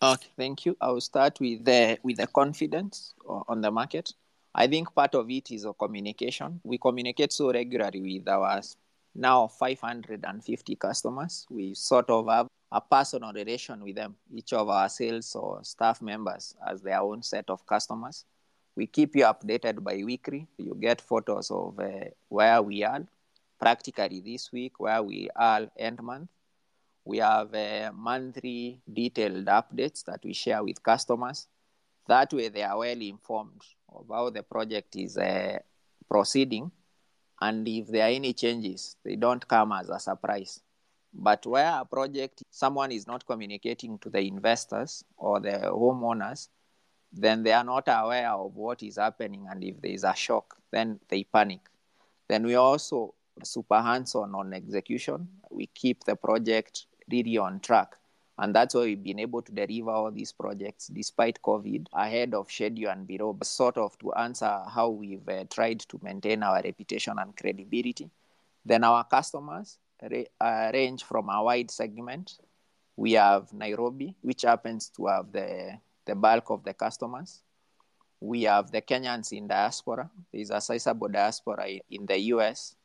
[0.03, 0.75] Okay, thank you.
[0.81, 4.11] I will start with the with the confidence on the market.
[4.53, 6.59] I think part of it is a communication.
[6.63, 8.61] We communicate so regularly with our
[9.13, 11.45] now 550 customers.
[11.51, 14.15] We sort of have a personal relation with them.
[14.33, 18.25] Each of our sales or staff members has their own set of customers.
[18.75, 20.47] We keep you updated by weekly.
[20.57, 23.05] You get photos of uh, where we are
[23.59, 26.29] practically this week, where we are end month
[27.03, 31.47] we have uh, monthly detailed updates that we share with customers.
[32.07, 35.59] That way, they are well informed of how the project is uh,
[36.09, 36.71] proceeding.
[37.39, 40.61] And if there are any changes, they don't come as a surprise.
[41.13, 46.49] But where a project, someone is not communicating to the investors or the homeowners,
[47.11, 49.47] then they are not aware of what is happening.
[49.49, 51.61] And if there is a shock, then they panic.
[52.29, 55.27] Then we also super hands on on execution.
[55.49, 57.95] We keep the project really on track.
[58.37, 62.51] And that's why we've been able to deliver all these projects despite COVID ahead of
[62.51, 67.19] schedule and below, sort of to answer how we've uh, tried to maintain our reputation
[67.19, 68.09] and credibility.
[68.65, 72.39] Then our customers uh, range from a wide segment.
[72.95, 77.41] We have Nairobi, which happens to have the, the bulk of the customers.
[78.19, 80.09] We have the Kenyans in diaspora.
[80.31, 82.75] There's a sizable diaspora in the US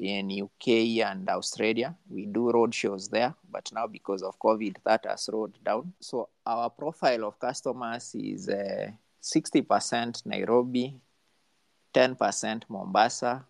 [0.00, 1.94] in UK and Australia.
[2.08, 5.92] We do road shows there, but now because of COVID, that has slowed down.
[6.00, 8.90] So our profile of customers is uh,
[9.22, 10.96] 60% Nairobi,
[11.94, 13.44] 10% Mombasa,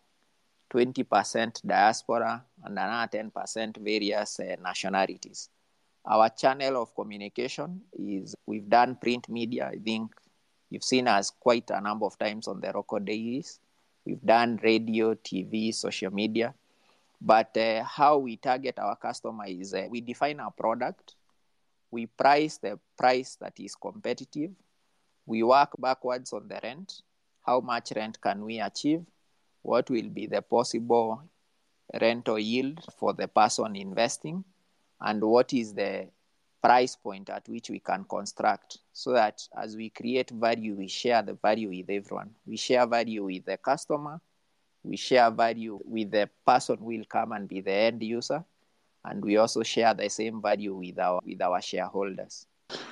[0.72, 5.48] 20% diaspora, and another 10% various uh, nationalities.
[6.04, 9.70] Our channel of communication is we've done print media.
[9.72, 10.12] I think
[10.70, 13.60] you've seen us quite a number of times on the record Dailies
[14.04, 16.54] We've done radio, TV, social media.
[17.20, 21.16] But uh, how we target our customer is uh, we define our product,
[21.90, 24.52] we price the price that is competitive,
[25.26, 27.02] we work backwards on the rent.
[27.44, 29.04] How much rent can we achieve?
[29.62, 31.22] What will be the possible
[32.00, 34.44] rental yield for the person investing?
[35.00, 36.08] And what is the
[36.62, 41.22] price point at which we can construct so that as we create value, we share
[41.22, 42.30] the value with everyone.
[42.46, 44.20] We share value with the customer,
[44.82, 48.44] we share value with the person who will come and be the end user,
[49.04, 52.46] and we also share the same value with our with our shareholders.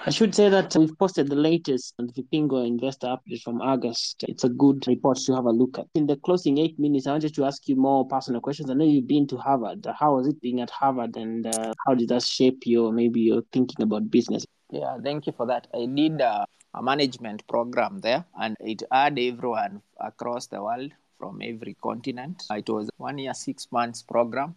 [0.06, 4.24] I should say that we've posted the latest Vipingo investor update from August.
[4.26, 5.86] It's a good report to have a look at.
[5.94, 8.70] In the closing eight minutes, I wanted to ask you more personal questions.
[8.70, 9.86] I know you've been to Harvard.
[9.98, 13.42] How was it being at Harvard, and uh, how did that shape your maybe your
[13.52, 14.44] thinking about business?
[14.70, 15.66] Yeah, thank you for that.
[15.74, 16.46] I did a
[16.80, 22.44] management program there, and it had everyone across the world from every continent.
[22.50, 24.54] It was one year, six months program.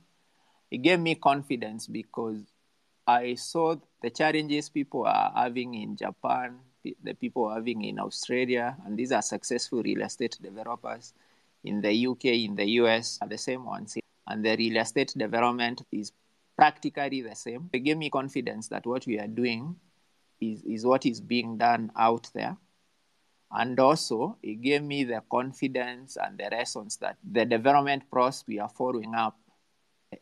[0.70, 2.40] It gave me confidence because
[3.12, 6.60] I saw the challenges people are having in Japan,
[7.04, 11.14] the people are having in Australia, and these are successful real estate developers
[11.64, 13.98] in the UK, in the US, are the same ones.
[14.28, 16.14] And the real estate development is
[16.56, 17.70] practically the same.
[17.74, 19.76] It gave me confidence that what we are doing
[20.40, 22.58] is, is what is being done out there.
[23.52, 28.60] And also, it gave me the confidence and the reasons that the development process we
[28.60, 29.38] are following up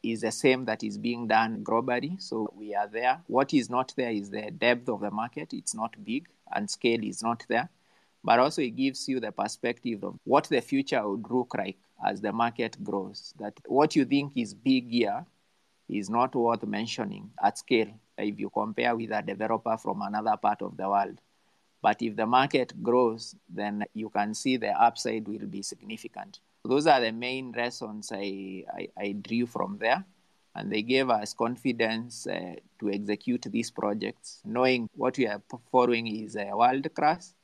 [0.03, 2.21] is the same that is being done globally.
[2.21, 3.21] So we are there.
[3.27, 5.53] What is not there is the depth of the market.
[5.53, 7.69] It's not big and scale is not there.
[8.23, 12.19] But also, it gives you the perspective of what the future would look like as
[12.19, 13.33] the market grows.
[13.39, 15.25] That what you think is big here
[15.87, 17.87] is not worth mentioning at scale
[18.17, 21.21] if you compare with a developer from another part of the world.
[21.81, 26.41] But if the market grows, then you can see the upside will be significant.
[26.63, 30.03] Those are the main reasons I, I, I drew from there.
[30.55, 35.41] And they gave us confidence uh, to execute these projects, knowing what we are
[35.71, 37.35] following is a world class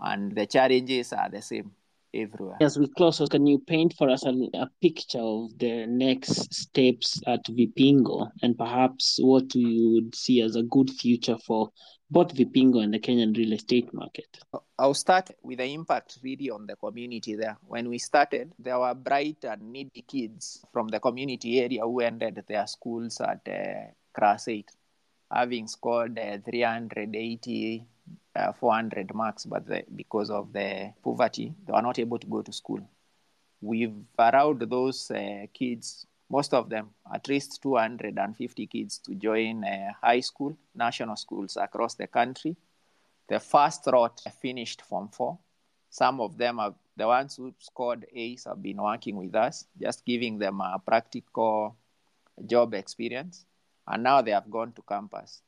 [0.00, 1.70] and the challenges are the same
[2.12, 2.56] everywhere.
[2.60, 7.20] As we close, can you paint for us a, a, picture of the next steps
[7.26, 11.70] at Vipingo and perhaps what you would see as a good future for
[12.10, 14.38] both Vipingo and the Kenyan real estate market?
[14.78, 17.56] I'll start with the impact really on the community there.
[17.66, 22.42] When we started, there were bright and needy kids from the community area who ended
[22.48, 24.70] their schools at uh, class 8,
[25.30, 27.86] having scored uh, 380
[28.34, 32.42] uh, 400 marks, but the, because of the poverty, they were not able to go
[32.42, 32.80] to school.
[33.60, 39.92] We've allowed those uh, kids, most of them, at least 250 kids, to join uh,
[40.00, 42.56] high school, national schools across the country.
[43.28, 45.38] The first lot finished Form four.
[45.90, 50.06] Some of them are the ones who scored A's have been working with us, just
[50.06, 51.76] giving them a practical
[52.46, 53.44] job experience.
[53.88, 55.42] And now they have gone to campus.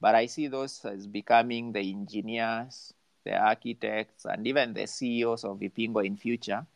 [0.00, 2.94] But I see those as becoming the engineers,
[3.24, 6.66] the architects, and even the CEOs of Vipingo in future,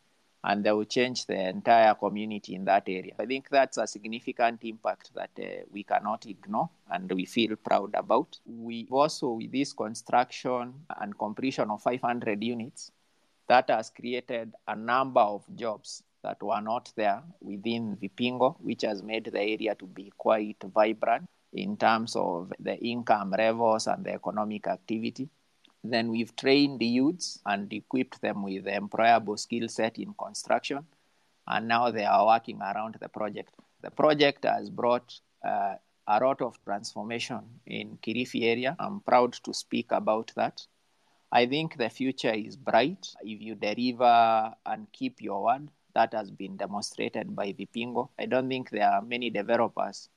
[0.43, 3.13] and they will change the entire community in that area.
[3.19, 7.93] I think that's a significant impact that uh, we cannot ignore and we feel proud
[7.95, 8.39] about.
[8.45, 12.91] We also, with this construction and completion of 500 units,
[13.47, 19.01] that has created a number of jobs that were not there within Vipingo, which has
[19.01, 24.13] made the area to be quite vibrant in terms of the income levels and the
[24.13, 25.29] economic activity.
[25.83, 30.85] Then we've trained the youths and equipped them with the employable skill set in construction,
[31.47, 33.55] and now they are working around the project.
[33.81, 35.75] The project has brought uh,
[36.07, 38.75] a lot of transformation in Kilifi area.
[38.79, 40.65] I'm proud to speak about that.
[41.31, 45.69] I think the future is bright if you deliver and keep your word.
[45.93, 48.09] That has been demonstrated by Vipingo.
[48.17, 50.09] I don't think there are many developers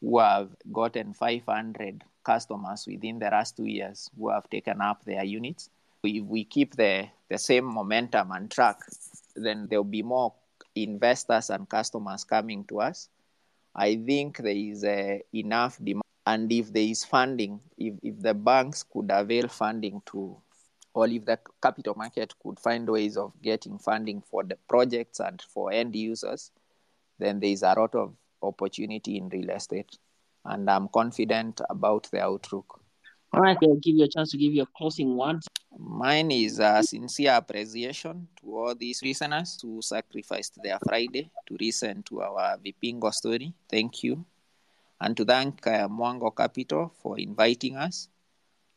[0.00, 5.24] who have gotten 500 customers within the last two years who have taken up their
[5.24, 5.70] units.
[6.02, 8.80] If we keep the, the same momentum and track,
[9.36, 10.34] then there'll be more
[10.74, 13.08] investors and customers coming to us.
[13.74, 16.02] I think there is uh, enough demand.
[16.26, 20.36] And if there is funding, if, if the banks could avail funding to,
[20.94, 25.42] or if the capital market could find ways of getting funding for the projects and
[25.42, 26.50] for end users,
[27.18, 29.98] then there is a lot of opportunity in real estate.
[30.44, 32.80] And I'm confident about the outlook.
[33.32, 35.48] All right, I'll give you a chance to give your closing words.
[35.76, 42.02] Mine is a sincere appreciation to all these listeners who sacrificed their Friday to listen
[42.04, 43.52] to our Vipingo story.
[43.68, 44.24] Thank you.
[45.00, 48.08] And to thank uh, Mwango Capital for inviting us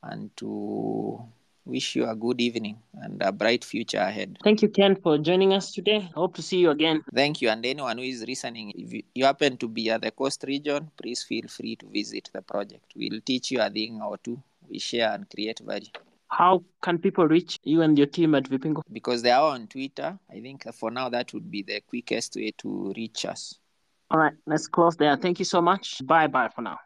[0.01, 1.21] and to
[1.67, 4.37] wish you a good evening and a bright future ahead.
[4.43, 6.09] Thank you, Ken, for joining us today.
[6.15, 7.03] Hope to see you again.
[7.13, 7.49] Thank you.
[7.49, 11.23] And anyone who is listening, if you happen to be at the coast region, please
[11.23, 12.93] feel free to visit the project.
[12.95, 14.41] We'll teach you a thing or two.
[14.69, 15.89] We share and create value.
[16.29, 18.81] How can people reach you and your team at Vipingo?
[18.91, 22.51] Because they are on Twitter, I think for now that would be the quickest way
[22.57, 23.57] to reach us.
[24.11, 25.15] All right, let's close there.
[25.15, 26.05] Thank you so much.
[26.05, 26.79] Bye bye for now.